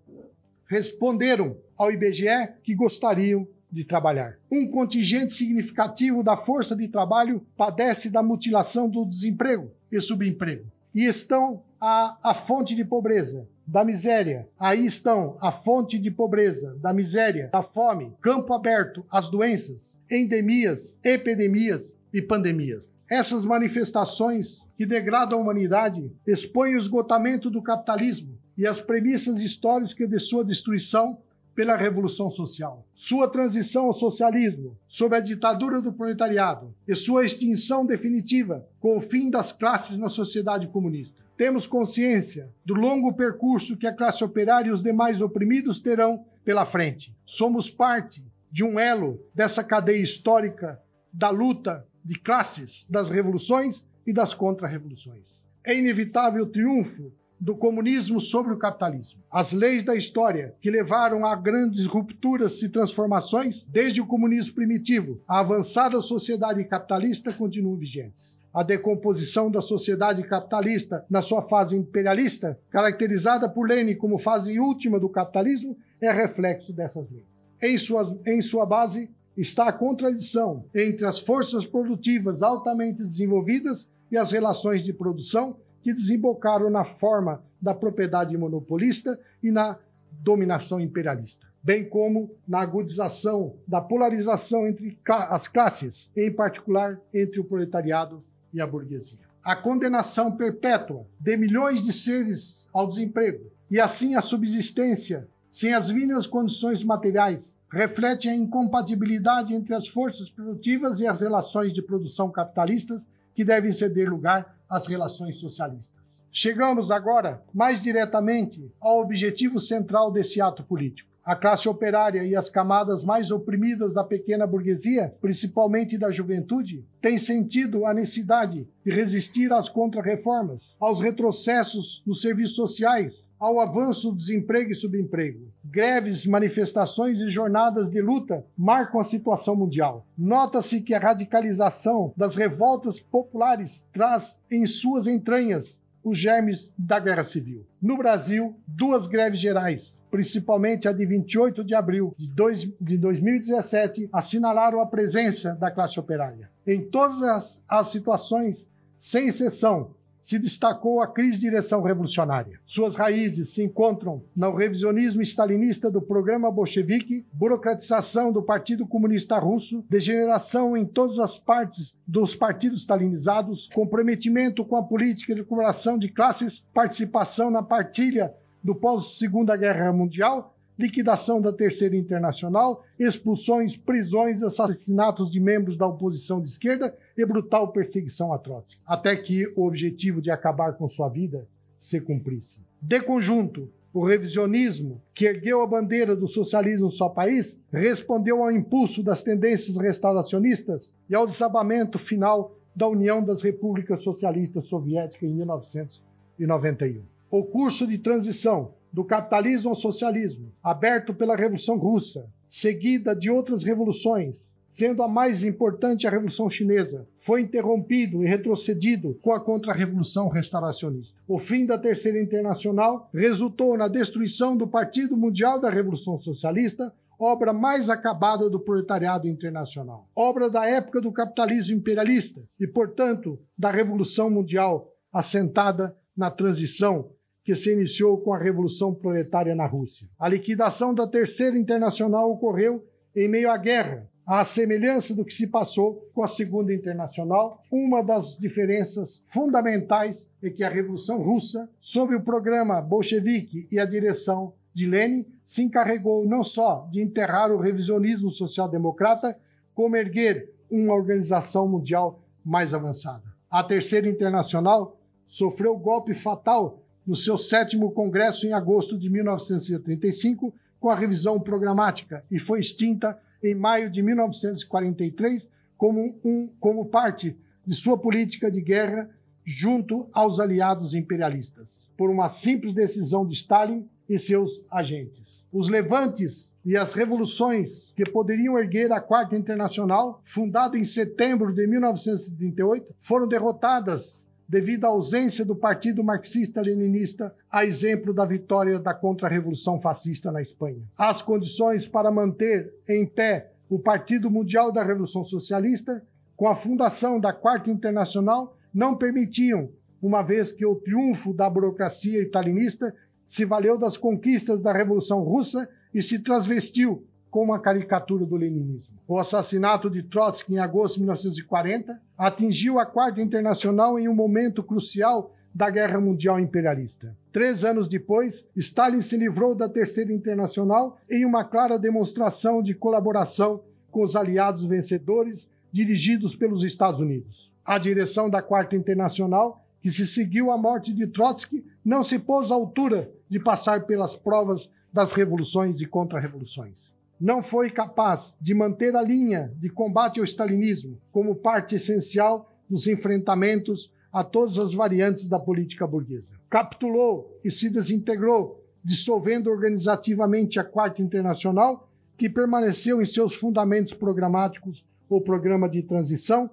responderam 0.67 1.57
ao 1.81 1.91
IBGE 1.91 2.27
que 2.63 2.75
gostariam 2.75 3.49
de 3.73 3.85
trabalhar. 3.85 4.37
Um 4.53 4.69
contingente 4.69 5.33
significativo 5.33 6.23
da 6.23 6.37
força 6.37 6.77
de 6.77 6.87
trabalho 6.89 7.41
padece 7.57 8.11
da 8.11 8.23
mutilação 8.23 8.91
do 8.91 9.07
desemprego 9.07 9.71
e 9.91 9.99
subemprego 9.99 10.67
e 10.95 11.07
estão 11.07 11.63
à, 11.81 12.19
à 12.23 12.35
fonte 12.35 12.75
de 12.75 12.85
pobreza, 12.85 13.49
da 13.67 13.83
miséria. 13.83 14.47
Aí 14.59 14.85
estão 14.85 15.39
a 15.41 15.51
fonte 15.51 15.99
de 15.99 16.11
pobreza, 16.11 16.77
da 16.83 16.93
miséria, 16.93 17.49
da 17.51 17.63
fome, 17.63 18.13
campo 18.21 18.53
aberto, 18.53 19.03
as 19.11 19.31
doenças, 19.31 19.99
endemias, 20.11 20.99
epidemias 21.03 21.97
e 22.13 22.21
pandemias. 22.21 22.93
Essas 23.09 23.47
manifestações 23.47 24.63
que 24.77 24.85
degradam 24.85 25.39
a 25.39 25.43
humanidade 25.43 26.13
expõem 26.27 26.75
o 26.75 26.79
esgotamento 26.79 27.49
do 27.49 27.63
capitalismo 27.63 28.39
e 28.59 28.67
as 28.67 28.81
premissas 28.81 29.39
históricas 29.39 30.09
de 30.09 30.19
sua 30.21 30.45
destruição 30.45 31.19
pela 31.61 31.77
Revolução 31.77 32.31
Social, 32.31 32.89
sua 32.95 33.29
transição 33.29 33.85
ao 33.85 33.93
socialismo 33.93 34.79
sob 34.89 35.15
a 35.15 35.21
ditadura 35.21 35.83
do 35.83 35.93
proletariado 35.93 36.75
e 36.89 36.95
sua 36.95 37.23
extinção 37.23 37.85
definitiva 37.85 38.67
com 38.81 38.97
o 38.97 39.01
fim 39.01 39.31
das 39.31 39.53
classes 39.53 39.99
na 39.99 40.09
sociedade 40.09 40.69
comunista. 40.69 41.23
Temos 41.37 41.67
consciência 41.67 42.51
do 42.65 42.73
longo 42.73 43.13
percurso 43.13 43.77
que 43.77 43.87
a 43.87 43.95
classe 43.95 44.25
operária 44.25 44.71
e 44.71 44.73
os 44.73 44.83
demais 44.83 45.21
oprimidos 45.21 45.81
terão 45.81 46.25
pela 46.43 46.65
frente. 46.65 47.15
Somos 47.27 47.69
parte 47.69 48.25
de 48.51 48.65
um 48.65 48.81
elo 48.81 49.23
dessa 49.35 49.63
cadeia 49.63 50.03
histórica 50.03 50.81
da 51.13 51.29
luta 51.29 51.87
de 52.03 52.19
classes, 52.19 52.87
das 52.89 53.11
revoluções 53.11 53.85
e 54.07 54.15
das 54.15 54.33
contra-revoluções. 54.33 55.45
É 55.63 55.79
inevitável 55.79 56.45
o 56.45 56.51
triunfo 56.51 57.13
do 57.41 57.57
comunismo 57.57 58.21
sobre 58.21 58.53
o 58.53 58.59
capitalismo. 58.59 59.23
As 59.31 59.53
leis 59.53 59.83
da 59.83 59.97
história 59.97 60.55
que 60.61 60.71
levaram 60.71 61.25
a 61.25 61.35
grandes 61.35 61.87
rupturas 61.87 62.63
e 62.63 62.69
transformações, 62.69 63.65
desde 63.69 64.01
o 64.01 64.07
comunismo 64.07 64.55
primitivo 64.55 65.21
à 65.27 65.41
avançada 65.41 66.01
sociedade 66.03 66.63
capitalista, 66.65 67.33
continuam 67.33 67.77
vigentes 67.77 68.41
a 68.53 68.63
decomposição 68.63 69.51
da 69.51 69.61
sociedade 69.61 70.23
capitalista 70.25 71.05
na 71.09 71.23
sua 71.23 71.41
fase 71.41 71.77
imperialista, 71.77 72.59
caracterizada 72.71 73.49
por 73.49 73.69
Lenin 73.69 73.95
como 73.95 74.19
fase 74.19 74.59
última 74.59 74.99
do 74.99 75.09
capitalismo, 75.09 75.77
é 76.01 76.11
reflexo 76.11 76.73
dessas 76.73 77.11
leis. 77.11 77.47
Em, 77.63 77.79
suas, 77.79 78.17
em 78.27 78.43
sua 78.43 78.67
base 78.67 79.09
está 79.37 79.69
a 79.69 79.73
contradição 79.73 80.65
entre 80.75 81.07
as 81.07 81.21
forças 81.21 81.65
produtivas 81.65 82.43
altamente 82.43 82.99
desenvolvidas 82.99 83.89
e 84.11 84.17
as 84.17 84.33
relações 84.33 84.83
de 84.83 84.93
produção 84.93 85.57
que 85.83 85.93
desembocaram 85.93 86.71
na 86.71 86.85
forma 86.85 87.43
da 87.61 87.75
propriedade 87.75 88.37
monopolista 88.37 89.19
e 89.43 89.51
na 89.51 89.79
dominação 90.11 90.81
imperialista, 90.81 91.47
bem 91.63 91.89
como 91.89 92.31
na 92.47 92.61
agudização 92.61 93.57
da 93.67 93.81
polarização 93.81 94.67
entre 94.67 94.99
as 95.09 95.49
classes, 95.49 96.11
em 96.17 96.31
particular 96.33 97.01
entre 97.13 97.41
o 97.41 97.45
proletariado 97.45 98.23
e 98.53 98.61
a 98.61 98.67
burguesia. 98.67 99.31
A 99.43 99.57
condenação 99.57 100.37
perpétua 100.37 101.07
de 101.19 101.37
milhões 101.37 101.83
de 101.83 101.93
seres 101.93 102.67
ao 102.75 102.87
desemprego 102.87 103.51
e 103.71 103.81
assim 103.81 104.15
a 104.15 104.21
subsistência 104.21 105.27
sem 105.49 105.73
as 105.73 105.91
mínimas 105.91 106.27
condições 106.27 106.85
materiais 106.85 107.61
reflete 107.73 108.29
a 108.29 108.35
incompatibilidade 108.35 109.55
entre 109.55 109.75
as 109.75 109.89
forças 109.89 110.31
produtivas 110.31 111.01
e 111.01 111.07
as 111.07 111.21
relações 111.21 111.73
de 111.73 111.83
produção 111.83 112.31
capitalistas 112.31 113.09
que 113.35 113.45
devem 113.45 113.73
ceder 113.73 114.11
lugar 114.11 114.60
às 114.71 114.87
relações 114.87 115.37
socialistas. 115.41 116.25
Chegamos 116.31 116.93
agora 116.93 117.43
mais 117.53 117.83
diretamente 117.83 118.73
ao 118.81 119.01
objetivo 119.01 119.59
central 119.59 120.13
desse 120.13 120.41
ato 120.41 120.63
político 120.63 121.10
a 121.25 121.37
classe 121.37 121.69
operária 121.69 122.25
e 122.25 122.35
as 122.35 122.49
camadas 122.49 123.05
mais 123.05 123.31
oprimidas 123.31 123.95
da 123.95 124.03
pequena 124.03 124.47
burguesia, 124.47 125.15
principalmente 125.21 125.99
da 125.99 126.11
juventude, 126.11 126.85
têm 127.01 127.19
sentido 127.19 127.85
a 127.87 127.95
necessidade 127.95 128.67
de 128.85 128.91
resistir 128.91 129.53
às 129.53 129.69
contrarreformas, 129.69 130.77
aos 130.81 131.01
retrocessos 131.01 132.03
nos 132.07 132.21
serviços 132.21 132.57
sociais, 132.57 133.31
ao 133.39 133.61
avanço 133.61 134.11
do 134.11 134.17
desemprego 134.17 134.71
e 134.71 134.75
subemprego. 134.75 135.51
Greves, 135.65 136.27
manifestações 136.27 137.21
e 137.21 137.31
jornadas 137.31 137.91
de 137.91 138.01
luta 138.01 138.45
marcam 138.57 139.01
a 139.01 139.05
situação 139.05 139.55
mundial. 139.55 140.07
Nota-se 140.17 140.83
que 140.83 140.95
a 140.95 140.99
radicalização 140.99 142.13
das 142.17 142.35
revoltas 142.35 142.99
populares 142.99 143.87
traz 143.93 144.43
em 144.51 144.67
suas 144.67 145.07
entranhas 145.07 145.81
os 146.03 146.19
germes 146.19 146.73
da 146.77 146.99
guerra 146.99 147.23
civil. 147.23 147.67
No 147.81 147.97
Brasil, 147.97 148.57
duas 148.67 149.07
greves 149.07 149.39
gerais, 149.39 150.00
principalmente 150.11 150.89
a 150.89 150.93
de 150.93 151.07
28 151.07 151.65
de 151.65 151.75
abril 151.75 152.15
de, 152.19 152.29
dois, 152.29 152.71
de 152.81 152.99
2017, 152.99 154.09
assinalaram 154.13 154.81
a 154.81 154.87
presença 154.87 155.55
da 155.55 155.71
classe 155.71 155.99
operária. 155.99 156.51
Em 156.67 156.83
todas 156.89 157.23
as, 157.23 157.65
as 157.69 157.87
situações, 157.89 158.71
sem 158.97 159.29
exceção, 159.29 159.95
se 160.21 160.39
destacou 160.39 161.01
a 161.01 161.07
crise 161.07 161.39
de 161.39 161.41
direção 161.41 161.83
revolucionária. 161.83 162.61
Suas 162.67 162.95
raízes 162.95 163.51
se 163.51 163.63
encontram 163.63 164.23
no 164.37 164.55
revisionismo 164.55 165.23
stalinista 165.23 165.91
do 165.91 166.03
programa 166.03 166.51
bolchevique, 166.51 167.25
burocratização 167.33 168.33
do 168.33 168.43
Partido 168.43 168.87
Comunista 168.87 169.39
Russo, 169.39 169.85
degeneração 169.89 170.77
em 170.77 170.85
todas 170.85 171.19
as 171.19 171.39
partes 171.39 171.95
dos 172.07 172.35
partidos 172.35 172.81
stalinizados, 172.81 173.69
comprometimento 173.73 174.65
com 174.65 174.77
a 174.77 174.83
política 174.83 175.35
de 175.35 175.41
acumulação 175.41 175.99
de 175.99 176.09
classes, 176.09 176.67
participação 176.75 177.51
na 177.51 177.63
partilha 177.63 178.35
do 178.63 178.75
pós-Segunda 178.75 179.57
Guerra 179.57 179.93
Mundial 179.93 180.55
liquidação 180.81 181.43
da 181.43 181.53
Terceira 181.53 181.95
Internacional, 181.95 182.83
expulsões, 182.99 183.77
prisões, 183.77 184.43
assassinatos 184.43 185.31
de 185.31 185.39
membros 185.39 185.77
da 185.77 185.87
oposição 185.87 186.41
de 186.41 186.49
esquerda 186.49 186.97
e 187.17 187.27
brutal 187.27 187.71
perseguição 187.71 188.33
a 188.33 188.39
Trotsky, 188.39 188.81
até 188.87 189.15
que 189.15 189.47
o 189.55 189.67
objetivo 189.67 190.23
de 190.23 190.31
acabar 190.31 190.73
com 190.73 190.89
sua 190.89 191.11
vida 191.11 191.47
se 191.79 192.01
cumprisse. 192.01 192.61
De 192.81 192.99
conjunto, 193.01 193.69
o 193.93 194.05
revisionismo, 194.05 195.03
que 195.13 195.27
ergueu 195.27 195.61
a 195.61 195.67
bandeira 195.67 196.17
do 196.17 196.27
socialismo 196.27 196.85
no 196.85 196.91
seu 196.91 197.11
país, 197.11 197.61
respondeu 197.71 198.43
ao 198.43 198.51
impulso 198.51 199.03
das 199.03 199.23
tendências 199.23 199.77
restauracionistas 199.77 200.95
e 201.11 201.15
ao 201.15 201.27
desabamento 201.27 201.99
final 201.99 202.57
da 202.75 202.89
União 202.89 203.23
das 203.23 203.43
Repúblicas 203.43 204.03
Socialistas 204.03 204.65
Soviéticas 204.65 205.29
em 205.29 205.35
1991. 205.35 207.10
O 207.33 207.45
curso 207.45 207.87
de 207.87 207.97
transição 207.97 208.75
do 208.93 209.05
capitalismo 209.05 209.71
ao 209.71 209.77
socialismo, 209.77 210.53
aberto 210.61 211.15
pela 211.15 211.37
Revolução 211.37 211.79
Russa, 211.79 212.29
seguida 212.49 213.15
de 213.15 213.31
outras 213.31 213.63
revoluções, 213.63 214.53
sendo 214.67 215.01
a 215.01 215.07
mais 215.07 215.45
importante 215.45 216.09
a 216.09 216.11
Revolução 216.11 216.51
Chinesa, 216.51 217.07
foi 217.17 217.43
interrompido 217.43 218.25
e 218.25 218.27
retrocedido 218.27 219.17
com 219.23 219.33
a 219.33 219.39
Contra-Revolução 219.39 220.29
Restauracionista. 220.29 221.21
O 221.29 221.39
fim 221.39 221.67
da 221.67 221.79
Terceira 221.79 222.21
Internacional 222.21 223.09
resultou 223.15 223.79
na 223.79 223.87
destruição 223.87 224.57
do 224.57 224.67
Partido 224.67 225.17
Mundial 225.17 225.61
da 225.61 225.71
Revolução 225.71 226.19
Socialista, 226.19 226.93
obra 227.17 227.53
mais 227.53 227.89
acabada 227.89 228.51
do 228.51 228.59
proletariado 228.59 229.29
internacional, 229.29 230.09
obra 230.17 230.51
da 230.51 230.69
época 230.69 231.01
do 231.01 231.13
capitalismo 231.13 231.77
imperialista 231.77 232.41
e, 232.59 232.67
portanto, 232.67 233.39
da 233.57 233.71
Revolução 233.71 234.29
Mundial, 234.29 234.93
assentada 235.13 235.97
na 236.17 236.29
transição 236.29 237.13
que 237.51 237.57
se 237.57 237.73
iniciou 237.73 238.17
com 238.19 238.33
a 238.33 238.39
Revolução 238.39 238.95
Proletária 238.95 239.57
na 239.57 239.67
Rússia. 239.67 240.07
A 240.17 240.29
liquidação 240.29 240.95
da 240.95 241.05
Terceira 241.05 241.59
Internacional 241.59 242.31
ocorreu 242.31 242.87
em 243.15 243.27
meio 243.27 243.51
à 243.51 243.57
guerra, 243.57 244.09
à 244.25 244.45
semelhança 244.45 245.17
do 245.17 245.25
que 245.25 245.35
se 245.35 245.49
passou 245.49 246.09
com 246.15 246.23
a 246.23 246.29
Segunda 246.29 246.73
Internacional. 246.73 247.61
Uma 247.69 248.05
das 248.05 248.39
diferenças 248.39 249.21
fundamentais 249.25 250.29
é 250.41 250.49
que 250.49 250.63
a 250.63 250.69
Revolução 250.69 251.21
Russa, 251.21 251.69
sob 251.81 252.15
o 252.15 252.23
programa 252.23 252.81
bolchevique 252.81 253.67
e 253.73 253.81
a 253.81 253.85
direção 253.85 254.53
de 254.73 254.87
Lenin, 254.87 255.27
se 255.45 255.63
encarregou 255.63 256.25
não 256.25 256.45
só 256.45 256.89
de 256.89 257.03
enterrar 257.03 257.51
o 257.51 257.59
revisionismo 257.59 258.31
social-democrata, 258.31 259.37
como 259.75 259.97
erguer 259.97 260.55
uma 260.71 260.95
organização 260.95 261.67
mundial 261.67 262.23
mais 262.45 262.75
avançada. 262.75 263.25
A 263.51 263.65
Terceira 263.65 264.09
Internacional 264.09 265.01
sofreu 265.27 265.77
golpe 265.77 266.15
fatal 266.15 266.81
no 267.07 267.17
seu 267.17 267.37
sétimo 267.39 267.91
congresso 267.91 268.47
em 268.47 268.53
agosto 268.53 268.97
de 268.97 269.09
1935, 269.11 270.53
com 270.79 270.89
a 270.89 270.95
revisão 270.95 271.41
programática, 271.41 272.25
e 272.31 272.39
foi 272.39 272.61
extinta 272.61 273.19
em 273.43 273.55
maio 273.55 273.91
de 273.91 274.03
1943 274.03 275.49
como, 275.77 276.19
um, 276.25 276.49
como 276.61 276.87
parte 276.87 277.37
de 277.67 277.75
sua 277.75 277.99
política 277.99 278.51
de 278.51 278.61
guerra 278.61 279.09
junto 279.45 280.09
aos 280.13 280.39
aliados 280.39 280.95
imperialistas, 280.95 281.91
por 281.97 282.11
uma 282.11 282.29
simples 282.29 282.75
decisão 282.75 283.27
de 283.27 283.35
Stalin 283.35 283.89
e 284.09 284.19
seus 284.19 284.65
agentes. 284.71 285.47
Os 285.53 285.69
levantes 285.69 286.57
e 286.65 286.77
as 286.77 286.95
revoluções 286.95 287.93
que 287.93 288.05
poderiam 288.05 288.59
erguer 288.59 288.93
a 288.93 289.01
Quarta 289.01 289.37
Internacional, 289.37 290.21
fundada 290.25 290.77
em 290.77 290.85
setembro 290.85 291.53
de 291.53 291.67
1938, 291.67 292.95
foram 293.01 293.29
derrotadas 293.29 294.23
devido 294.51 294.85
à 294.85 294.89
ausência 294.89 295.45
do 295.45 295.55
Partido 295.55 296.03
Marxista-Leninista, 296.03 297.33
a 297.49 297.65
exemplo 297.65 298.13
da 298.13 298.27
vitória 298.27 298.81
da 298.81 298.93
contra-revolução 298.93 299.79
fascista 299.79 300.33
na 300.33 300.43
Espanha. 300.43 300.83
As 300.99 301.23
condições 301.23 301.87
para 301.87 302.11
manter 302.11 302.75
em 302.89 303.07
pé 303.07 303.53
o 303.69 303.79
Partido 303.79 304.29
Mundial 304.29 304.73
da 304.73 304.83
Revolução 304.83 305.23
Socialista, 305.23 306.05
com 306.37 306.49
a 306.49 306.55
fundação 306.55 307.21
da 307.21 307.33
Quarta 307.33 307.71
Internacional, 307.71 308.57
não 308.75 308.97
permitiam, 308.97 309.71
uma 310.03 310.21
vez 310.21 310.51
que 310.51 310.67
o 310.67 310.75
triunfo 310.75 311.33
da 311.33 311.49
burocracia 311.49 312.21
italinista 312.21 312.93
se 313.25 313.45
valeu 313.45 313.79
das 313.79 313.97
conquistas 313.97 314.61
da 314.61 314.73
Revolução 314.73 315.23
Russa 315.23 315.69
e 315.95 316.03
se 316.03 316.25
transvestiu 316.25 317.07
como 317.31 317.53
uma 317.53 317.61
caricatura 317.61 318.27
do 318.27 318.35
leninismo. 318.35 318.97
O 319.07 319.17
assassinato 319.17 319.89
de 319.89 320.03
Trotsky 320.03 320.55
em 320.55 320.59
agosto 320.59 320.95
de 320.95 321.03
1940 321.03 322.03
atingiu 322.21 322.79
a 322.79 322.85
Quarta 322.85 323.23
Internacional 323.23 323.99
em 323.99 324.07
um 324.07 324.15
momento 324.15 324.63
crucial 324.63 325.35
da 325.55 325.71
Guerra 325.71 325.99
Mundial 325.99 326.39
Imperialista. 326.39 327.17
Três 327.33 327.65
anos 327.65 327.89
depois, 327.89 328.47
Stalin 328.55 329.01
se 329.01 329.17
livrou 329.17 329.55
da 329.55 329.71
Terceira 329.71 330.13
Internacional 330.13 330.99
em 331.11 331.25
uma 331.25 331.45
clara 331.45 331.79
demonstração 331.79 332.63
de 332.63 332.75
colaboração 332.75 333.63
com 333.91 334.03
os 334.03 334.15
aliados 334.17 334.65
vencedores 334.65 335.49
dirigidos 335.73 336.37
pelos 336.37 336.63
Estados 336.63 337.01
Unidos. 337.01 337.51
A 337.65 337.79
direção 337.79 338.29
da 338.29 338.43
Quarta 338.43 338.77
Internacional, 338.77 339.65
que 339.81 339.89
se 339.89 340.07
seguiu 340.07 340.51
à 340.51 340.59
morte 340.59 340.93
de 340.93 341.07
Trotsky, 341.07 341.65
não 341.83 342.03
se 342.03 342.19
pôs 342.19 342.51
à 342.51 342.55
altura 342.55 343.11
de 343.31 343.41
passar 343.41 343.87
pelas 343.87 344.15
provas 344.15 344.71
das 344.93 345.15
revoluções 345.15 345.81
e 345.81 345.87
contra-revoluções. 345.87 346.93
Não 347.21 347.43
foi 347.43 347.71
capaz 347.71 348.35
de 348.41 348.55
manter 348.55 348.97
a 348.97 349.03
linha 349.03 349.53
de 349.59 349.69
combate 349.69 350.19
ao 350.19 350.25
stalinismo 350.25 350.99
como 351.13 351.35
parte 351.35 351.75
essencial 351.75 352.51
dos 352.69 352.87
enfrentamentos 352.87 353.93
a 354.11 354.25
todas 354.25 354.59
as 354.59 354.73
variantes 354.73 355.29
da 355.29 355.39
política 355.39 355.87
burguesa. 355.87 356.35
Capitulou 356.49 357.31
e 357.45 357.51
se 357.51 357.69
desintegrou, 357.69 358.65
dissolvendo 358.83 359.51
organizativamente 359.51 360.59
a 360.59 360.65
Quarta 360.65 361.03
Internacional, 361.03 361.89
que 362.17 362.31
permaneceu 362.31 363.03
em 363.03 363.05
seus 363.05 363.35
fundamentos 363.35 363.93
programáticos 363.93 364.85
o 365.09 365.21
programa 365.21 365.69
de 365.69 365.83
transição 365.83 366.49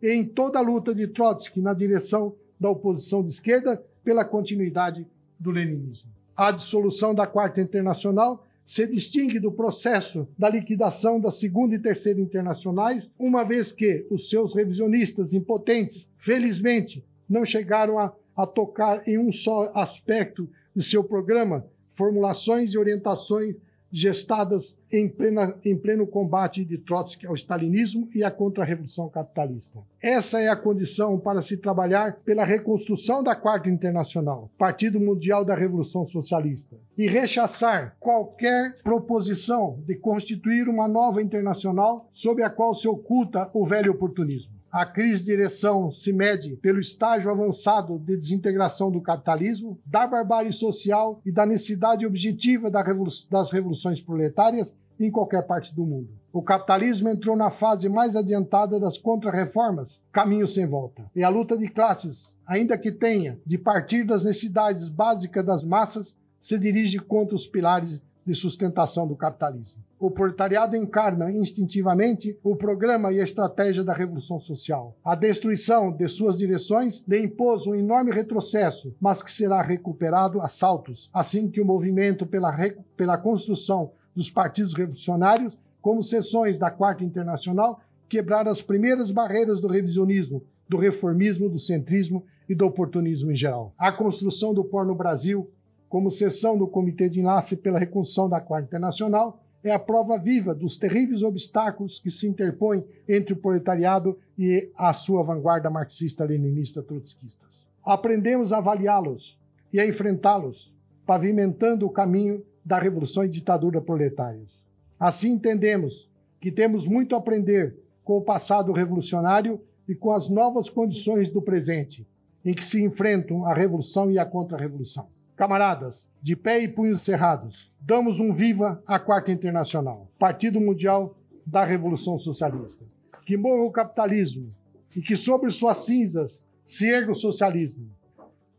e 0.00 0.10
em 0.12 0.24
toda 0.24 0.58
a 0.58 0.62
luta 0.62 0.94
de 0.94 1.08
Trotsky 1.08 1.60
na 1.60 1.74
direção 1.74 2.34
da 2.60 2.70
oposição 2.70 3.22
de 3.22 3.30
esquerda 3.30 3.82
pela 4.04 4.24
continuidade 4.24 5.06
do 5.38 5.50
leninismo 5.50 6.12
a 6.36 6.50
dissolução 6.50 7.14
da 7.14 7.26
Quarta 7.26 7.60
Internacional 7.60 8.44
se 8.64 8.86
distingue 8.86 9.40
do 9.40 9.52
processo 9.52 10.26
da 10.38 10.48
liquidação 10.48 11.20
da 11.20 11.30
Segunda 11.30 11.74
e 11.74 11.78
Terceira 11.78 12.20
Internacionais, 12.20 13.12
uma 13.18 13.44
vez 13.44 13.72
que 13.72 14.06
os 14.10 14.28
seus 14.30 14.54
revisionistas 14.54 15.32
impotentes, 15.34 16.08
felizmente, 16.16 17.04
não 17.28 17.44
chegaram 17.44 17.98
a, 17.98 18.12
a 18.36 18.46
tocar 18.46 19.06
em 19.06 19.18
um 19.18 19.32
só 19.32 19.70
aspecto 19.74 20.48
de 20.74 20.84
seu 20.84 21.04
programa 21.04 21.66
formulações 21.88 22.72
e 22.72 22.78
orientações 22.78 23.54
gestadas 23.92 24.78
em, 24.90 25.06
plena, 25.06 25.54
em 25.62 25.76
pleno 25.76 26.06
combate 26.06 26.64
de 26.64 26.78
Trotsky 26.78 27.26
ao 27.26 27.34
stalinismo 27.34 28.08
e 28.14 28.24
à 28.24 28.30
contra-revolução 28.30 29.08
capitalista. 29.10 29.80
Essa 30.02 30.40
é 30.40 30.48
a 30.48 30.56
condição 30.56 31.18
para 31.18 31.42
se 31.42 31.58
trabalhar 31.58 32.16
pela 32.24 32.44
reconstrução 32.44 33.22
da 33.22 33.36
Quarta 33.36 33.68
Internacional, 33.68 34.50
Partido 34.56 34.98
Mundial 34.98 35.44
da 35.44 35.54
Revolução 35.54 36.06
Socialista, 36.06 36.76
e 36.96 37.06
rechaçar 37.06 37.96
qualquer 38.00 38.76
proposição 38.82 39.78
de 39.86 39.94
constituir 39.96 40.68
uma 40.68 40.88
nova 40.88 41.20
internacional 41.20 42.08
sob 42.10 42.42
a 42.42 42.48
qual 42.48 42.74
se 42.74 42.88
oculta 42.88 43.50
o 43.52 43.64
velho 43.64 43.92
oportunismo. 43.92 44.61
A 44.72 44.86
crise 44.86 45.18
de 45.18 45.26
direção 45.26 45.90
se 45.90 46.14
mede 46.14 46.56
pelo 46.56 46.80
estágio 46.80 47.30
avançado 47.30 47.98
de 47.98 48.16
desintegração 48.16 48.90
do 48.90 49.02
capitalismo, 49.02 49.78
da 49.84 50.06
barbárie 50.06 50.50
social 50.50 51.20
e 51.26 51.30
da 51.30 51.44
necessidade 51.44 52.06
objetiva 52.06 52.70
das 52.70 53.50
revoluções 53.52 54.00
proletárias 54.00 54.74
em 54.98 55.10
qualquer 55.10 55.42
parte 55.42 55.74
do 55.74 55.84
mundo. 55.84 56.08
O 56.32 56.40
capitalismo 56.40 57.10
entrou 57.10 57.36
na 57.36 57.50
fase 57.50 57.86
mais 57.90 58.16
adiantada 58.16 58.80
das 58.80 58.96
contra-reformas, 58.96 60.00
caminho 60.10 60.46
sem 60.46 60.66
volta. 60.66 61.04
E 61.14 61.22
a 61.22 61.28
luta 61.28 61.58
de 61.58 61.68
classes, 61.68 62.34
ainda 62.48 62.78
que 62.78 62.90
tenha 62.90 63.38
de 63.44 63.58
partir 63.58 64.04
das 64.04 64.24
necessidades 64.24 64.88
básicas 64.88 65.44
das 65.44 65.66
massas, 65.66 66.16
se 66.40 66.58
dirige 66.58 66.98
contra 66.98 67.36
os 67.36 67.46
pilares 67.46 68.02
de 68.24 68.34
sustentação 68.34 69.06
do 69.06 69.16
capitalismo. 69.16 69.82
O 69.98 70.10
proletariado 70.10 70.76
encarna 70.76 71.30
instintivamente 71.30 72.38
o 72.42 72.56
programa 72.56 73.12
e 73.12 73.20
a 73.20 73.24
estratégia 73.24 73.84
da 73.84 73.92
revolução 73.92 74.38
social. 74.38 74.96
A 75.04 75.14
destruição 75.14 75.92
de 75.92 76.08
suas 76.08 76.38
direções 76.38 77.04
lhe 77.06 77.20
impôs 77.20 77.66
um 77.66 77.74
enorme 77.74 78.12
retrocesso, 78.12 78.94
mas 79.00 79.22
que 79.22 79.30
será 79.30 79.62
recuperado 79.62 80.40
a 80.40 80.48
saltos, 80.48 81.10
assim 81.12 81.48
que 81.48 81.60
o 81.60 81.64
movimento 81.64 82.26
pela, 82.26 82.56
pela 82.96 83.18
construção 83.18 83.92
dos 84.14 84.30
partidos 84.30 84.74
revolucionários, 84.74 85.56
como 85.80 86.02
seções 86.02 86.58
da 86.58 86.70
Quarta 86.70 87.04
Internacional, 87.04 87.80
quebraram 88.08 88.50
as 88.50 88.60
primeiras 88.60 89.10
barreiras 89.10 89.60
do 89.60 89.68
revisionismo, 89.68 90.44
do 90.68 90.76
reformismo, 90.76 91.48
do 91.48 91.58
centrismo 91.58 92.24
e 92.48 92.54
do 92.54 92.66
oportunismo 92.66 93.32
em 93.32 93.36
geral. 93.36 93.74
A 93.78 93.90
construção 93.90 94.52
do 94.52 94.62
Porno 94.62 94.94
Brasil 94.94 95.50
como 95.92 96.10
sessão 96.10 96.56
do 96.56 96.66
Comitê 96.66 97.06
de 97.06 97.20
Enlace 97.20 97.54
pela 97.54 97.78
Reconstrução 97.78 98.26
da 98.26 98.40
Quarta 98.40 98.66
Internacional, 98.66 99.44
é 99.62 99.70
a 99.70 99.78
prova 99.78 100.18
viva 100.18 100.54
dos 100.54 100.78
terríveis 100.78 101.22
obstáculos 101.22 101.98
que 101.98 102.08
se 102.10 102.26
interpõem 102.26 102.82
entre 103.06 103.34
o 103.34 103.36
proletariado 103.36 104.18
e 104.38 104.70
a 104.74 104.94
sua 104.94 105.22
vanguarda 105.22 105.68
marxista-leninista 105.68 106.82
trotskistas. 106.82 107.66
Aprendemos 107.84 108.54
a 108.54 108.56
avaliá-los 108.56 109.38
e 109.70 109.78
a 109.78 109.86
enfrentá-los, 109.86 110.74
pavimentando 111.04 111.84
o 111.84 111.90
caminho 111.90 112.42
da 112.64 112.78
revolução 112.78 113.22
e 113.26 113.28
ditadura 113.28 113.78
proletárias. 113.78 114.64
Assim 114.98 115.32
entendemos 115.32 116.10
que 116.40 116.50
temos 116.50 116.86
muito 116.86 117.14
a 117.14 117.18
aprender 117.18 117.76
com 118.02 118.16
o 118.16 118.22
passado 118.22 118.72
revolucionário 118.72 119.60
e 119.86 119.94
com 119.94 120.10
as 120.10 120.30
novas 120.30 120.70
condições 120.70 121.28
do 121.28 121.42
presente, 121.42 122.08
em 122.42 122.54
que 122.54 122.64
se 122.64 122.82
enfrentam 122.82 123.44
a 123.44 123.52
revolução 123.52 124.10
e 124.10 124.18
a 124.18 124.24
contra-revolução. 124.24 125.06
Camaradas, 125.42 126.08
de 126.22 126.36
pé 126.36 126.60
e 126.60 126.68
punhos 126.68 127.02
cerrados, 127.02 127.68
damos 127.80 128.20
um 128.20 128.32
viva 128.32 128.80
à 128.86 128.96
Quarta 128.96 129.32
Internacional, 129.32 130.08
Partido 130.16 130.60
Mundial 130.60 131.16
da 131.44 131.64
Revolução 131.64 132.16
Socialista. 132.16 132.84
Que 133.26 133.36
morra 133.36 133.64
o 133.64 133.72
capitalismo 133.72 134.48
e 134.94 135.00
que 135.00 135.16
sobre 135.16 135.50
suas 135.50 135.78
cinzas 135.78 136.44
se 136.64 136.88
erga 136.88 137.10
o 137.10 137.16
socialismo. 137.16 137.90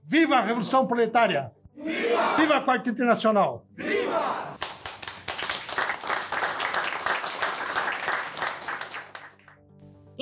Viva 0.03 0.35
a 0.35 0.41
Revolução 0.41 0.85
Proletária! 0.85 1.53
Viva! 1.73 2.35
Viva 2.35 2.57
a 2.57 2.61
Quarta 2.61 2.89
Internacional! 2.89 3.65
Viva! 3.77 3.92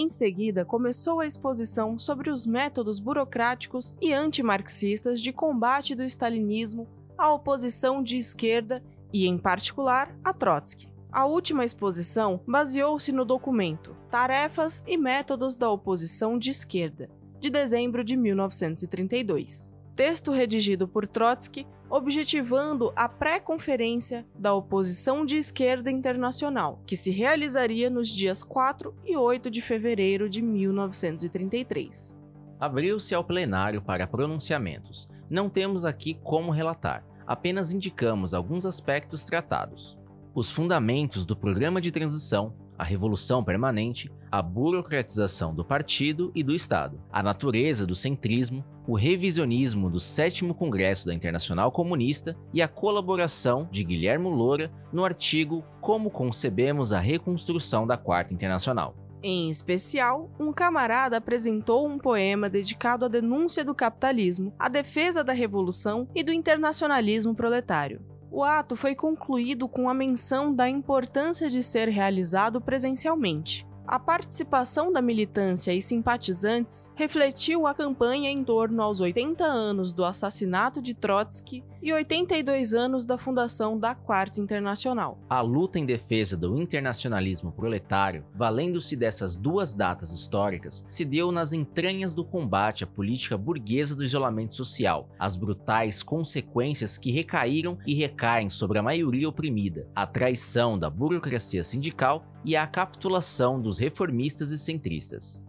Em 0.01 0.09
seguida, 0.09 0.65
começou 0.65 1.19
a 1.19 1.27
exposição 1.27 1.99
sobre 1.99 2.31
os 2.31 2.47
métodos 2.47 2.99
burocráticos 2.99 3.95
e 4.01 4.11
antimarxistas 4.11 5.21
de 5.21 5.31
combate 5.31 5.93
do 5.93 6.01
stalinismo 6.01 6.87
à 7.15 7.31
oposição 7.31 8.01
de 8.01 8.17
esquerda 8.17 8.83
e, 9.13 9.27
em 9.27 9.37
particular, 9.37 10.17
a 10.23 10.33
Trotsky. 10.33 10.91
A 11.11 11.27
última 11.27 11.63
exposição 11.63 12.41
baseou-se 12.47 13.11
no 13.11 13.23
documento 13.23 13.95
Tarefas 14.09 14.83
e 14.87 14.97
Métodos 14.97 15.55
da 15.55 15.69
Oposição 15.69 16.35
de 16.35 16.49
Esquerda, 16.49 17.07
de 17.39 17.51
dezembro 17.51 18.03
de 18.03 18.17
1932. 18.17 19.80
Texto 20.01 20.31
redigido 20.31 20.87
por 20.87 21.05
Trotsky, 21.05 21.67
objetivando 21.87 22.91
a 22.95 23.07
pré-conferência 23.07 24.25
da 24.33 24.51
Oposição 24.51 25.23
de 25.23 25.37
Esquerda 25.37 25.91
Internacional, 25.91 26.81
que 26.87 26.97
se 26.97 27.11
realizaria 27.11 27.87
nos 27.87 28.09
dias 28.09 28.41
4 28.41 28.95
e 29.05 29.15
8 29.15 29.51
de 29.51 29.61
fevereiro 29.61 30.27
de 30.27 30.41
1933. 30.41 32.17
Abriu-se 32.59 33.13
ao 33.13 33.23
plenário 33.23 33.79
para 33.79 34.07
pronunciamentos. 34.07 35.07
Não 35.29 35.47
temos 35.47 35.85
aqui 35.85 36.15
como 36.23 36.51
relatar, 36.51 37.05
apenas 37.27 37.71
indicamos 37.71 38.33
alguns 38.33 38.65
aspectos 38.65 39.23
tratados 39.23 40.01
os 40.33 40.49
fundamentos 40.49 41.25
do 41.25 41.35
programa 41.35 41.81
de 41.81 41.91
transição, 41.91 42.53
a 42.77 42.83
revolução 42.83 43.43
permanente, 43.43 44.09
a 44.31 44.41
burocratização 44.41 45.53
do 45.53 45.63
partido 45.63 46.31
e 46.33 46.41
do 46.41 46.55
Estado, 46.55 47.01
a 47.11 47.21
natureza 47.21 47.85
do 47.85 47.93
centrismo, 47.93 48.63
o 48.87 48.95
revisionismo 48.95 49.89
do 49.89 49.99
sétimo 49.99 50.53
Congresso 50.53 51.07
da 51.07 51.13
Internacional 51.13 51.71
Comunista 51.71 52.35
e 52.53 52.61
a 52.61 52.67
colaboração 52.67 53.67
de 53.71 53.83
Guilherme 53.83 54.27
Loura 54.27 54.71
no 54.91 55.05
artigo 55.05 55.63
Como 55.79 56.09
concebemos 56.09 56.91
a 56.91 56.99
reconstrução 56.99 57.85
da 57.85 57.97
Quarta 57.97 58.33
Internacional. 58.33 58.95
Em 59.23 59.51
especial, 59.51 60.31
um 60.39 60.51
camarada 60.51 61.17
apresentou 61.17 61.87
um 61.87 61.99
poema 61.99 62.49
dedicado 62.49 63.05
à 63.05 63.07
denúncia 63.07 63.63
do 63.63 63.75
capitalismo, 63.75 64.51
à 64.57 64.67
defesa 64.67 65.23
da 65.23 65.31
revolução 65.31 66.07
e 66.15 66.23
do 66.23 66.33
internacionalismo 66.33 67.35
proletário. 67.35 68.01
O 68.31 68.43
ato 68.43 68.75
foi 68.75 68.95
concluído 68.95 69.67
com 69.67 69.89
a 69.89 69.93
menção 69.93 70.55
da 70.55 70.67
importância 70.67 71.49
de 71.49 71.61
ser 71.61 71.89
realizado 71.89 72.59
presencialmente. 72.59 73.67
A 73.87 73.99
participação 73.99 74.91
da 74.91 75.01
militância 75.01 75.73
e 75.73 75.81
simpatizantes 75.81 76.89
refletiu 76.95 77.67
a 77.67 77.73
campanha 77.73 78.29
em 78.29 78.43
torno 78.43 78.81
aos 78.81 78.99
80 78.99 79.43
anos 79.43 79.91
do 79.91 80.05
assassinato 80.05 80.81
de 80.81 80.93
Trotsky 80.93 81.63
e 81.81 81.91
82 81.91 82.73
anos 82.73 83.05
da 83.05 83.17
fundação 83.17 83.77
da 83.77 83.95
Quarta 83.95 84.39
Internacional. 84.39 85.19
A 85.29 85.41
luta 85.41 85.79
em 85.79 85.85
defesa 85.85 86.37
do 86.37 86.59
internacionalismo 86.61 87.51
proletário, 87.51 88.25
valendo-se 88.33 88.95
dessas 88.95 89.35
duas 89.35 89.73
datas 89.73 90.11
históricas, 90.11 90.85
se 90.87 91.03
deu 91.03 91.31
nas 91.31 91.53
entranhas 91.53 92.13
do 92.13 92.23
combate 92.23 92.83
à 92.83 92.87
política 92.87 93.37
burguesa 93.37 93.95
do 93.95 94.03
isolamento 94.03 94.53
social, 94.53 95.09
as 95.17 95.35
brutais 95.35 96.03
consequências 96.03 96.97
que 96.97 97.11
recaíram 97.11 97.77
e 97.85 97.93
recaem 97.93 98.49
sobre 98.49 98.77
a 98.77 98.83
maioria 98.83 99.27
oprimida, 99.27 99.87
a 99.95 100.05
traição 100.05 100.77
da 100.77 100.89
burocracia 100.89 101.63
sindical 101.63 102.25
e 102.45 102.55
a 102.55 102.65
capitulação 102.67 103.61
dos 103.61 103.79
reformistas 103.79 104.51
e 104.51 104.57
centristas. 104.57 105.43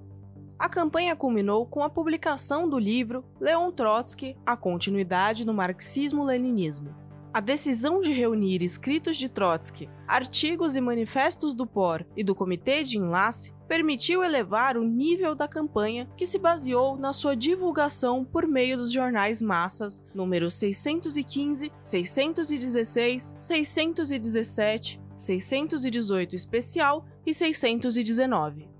A 0.62 0.68
campanha 0.68 1.16
culminou 1.16 1.66
com 1.66 1.82
a 1.82 1.90
publicação 1.90 2.68
do 2.68 2.78
livro 2.78 3.24
Leon 3.40 3.72
Trotsky: 3.72 4.36
A 4.46 4.56
Continuidade 4.56 5.44
no 5.44 5.52
Marxismo-Leninismo. 5.52 6.94
A 7.34 7.40
decisão 7.40 8.00
de 8.00 8.12
reunir 8.12 8.62
escritos 8.62 9.16
de 9.16 9.28
Trotsky, 9.28 9.90
artigos 10.06 10.76
e 10.76 10.80
manifestos 10.80 11.52
do 11.52 11.66
POR 11.66 12.06
e 12.16 12.22
do 12.22 12.32
Comitê 12.32 12.84
de 12.84 12.96
Enlace 12.96 13.52
permitiu 13.66 14.22
elevar 14.22 14.76
o 14.76 14.84
nível 14.84 15.34
da 15.34 15.48
campanha, 15.48 16.08
que 16.16 16.24
se 16.24 16.38
baseou 16.38 16.96
na 16.96 17.12
sua 17.12 17.34
divulgação 17.34 18.24
por 18.24 18.46
meio 18.46 18.76
dos 18.76 18.92
jornais 18.92 19.42
massas 19.42 20.06
números 20.14 20.54
615, 20.54 21.72
616, 21.80 23.34
617, 23.36 25.00
618 25.16 26.36
especial 26.36 27.04
e 27.26 27.34
619. 27.34 28.70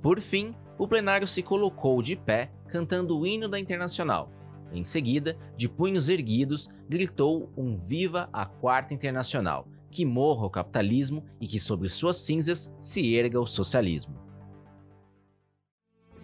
Por 0.00 0.20
fim, 0.20 0.54
o 0.78 0.88
plenário 0.88 1.26
se 1.26 1.42
colocou 1.42 2.02
de 2.02 2.16
pé, 2.16 2.50
cantando 2.68 3.18
o 3.18 3.26
hino 3.26 3.48
da 3.48 3.58
Internacional. 3.58 4.30
Em 4.72 4.84
seguida, 4.84 5.36
de 5.56 5.68
punhos 5.68 6.08
erguidos, 6.08 6.68
gritou 6.88 7.52
um 7.56 7.76
Viva 7.76 8.28
a 8.32 8.46
Quarta 8.46 8.94
Internacional, 8.94 9.68
que 9.90 10.06
morra 10.06 10.46
o 10.46 10.50
capitalismo 10.50 11.24
e 11.40 11.46
que 11.46 11.60
sobre 11.60 11.88
suas 11.88 12.16
cinzas 12.16 12.74
se 12.80 13.14
erga 13.14 13.38
o 13.38 13.46
socialismo. 13.46 14.16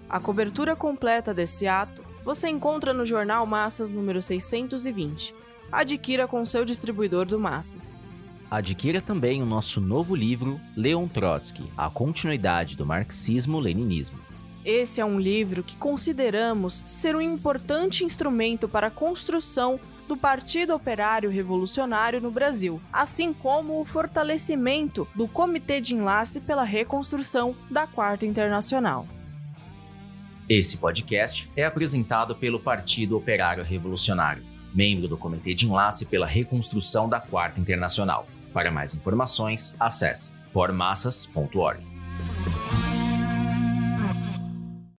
A 0.09 0.19
cobertura 0.19 0.75
completa 0.75 1.35
desse 1.35 1.67
ato 1.67 2.03
você 2.25 2.49
encontra 2.49 2.95
no 2.95 3.05
jornal 3.05 3.45
Massas 3.45 3.91
número 3.91 4.23
620. 4.23 5.35
Adquira 5.71 6.27
com 6.27 6.45
seu 6.47 6.65
distribuidor 6.65 7.27
do 7.27 7.39
Massas. 7.39 8.03
Adquira 8.51 9.03
também 9.03 9.43
o 9.43 9.47
nosso 9.47 9.79
novo 9.79 10.15
livro 10.15 10.59
Leon 10.75 11.07
Trotsky, 11.07 11.71
a 11.77 11.91
continuidade 11.91 12.79
do 12.79 12.87
marxismo-leninismo. 12.87 14.28
Esse 14.70 15.00
é 15.00 15.04
um 15.04 15.18
livro 15.18 15.62
que 15.62 15.78
consideramos 15.78 16.83
ser 16.85 17.16
um 17.16 17.22
importante 17.22 18.04
instrumento 18.04 18.68
para 18.68 18.88
a 18.88 18.90
construção 18.90 19.81
do 20.07 20.14
Partido 20.14 20.74
Operário 20.74 21.31
Revolucionário 21.31 22.20
no 22.20 22.31
Brasil, 22.31 22.78
assim 22.92 23.33
como 23.33 23.81
o 23.81 23.85
fortalecimento 23.87 25.09
do 25.14 25.26
Comitê 25.26 25.81
de 25.81 25.94
Enlace 25.94 26.42
pela 26.42 26.64
Reconstrução 26.64 27.57
da 27.70 27.87
Quarta 27.87 28.26
Internacional. 28.26 29.09
Esse 30.46 30.76
podcast 30.76 31.50
é 31.57 31.64
apresentado 31.64 32.37
pelo 32.37 32.61
Partido 32.61 33.16
Operário 33.16 33.64
Revolucionário, 33.64 34.44
membro 34.74 35.09
do 35.09 35.16
Comitê 35.16 35.54
de 35.54 35.64
Enlace 35.64 36.04
pela 36.04 36.26
Reconstrução 36.26 37.09
da 37.09 37.18
Quarta 37.18 37.59
Internacional. 37.59 38.28
Para 38.52 38.70
mais 38.70 38.94
informações, 38.94 39.74
acesse 39.81 40.31
pormassas.org. 40.52 41.83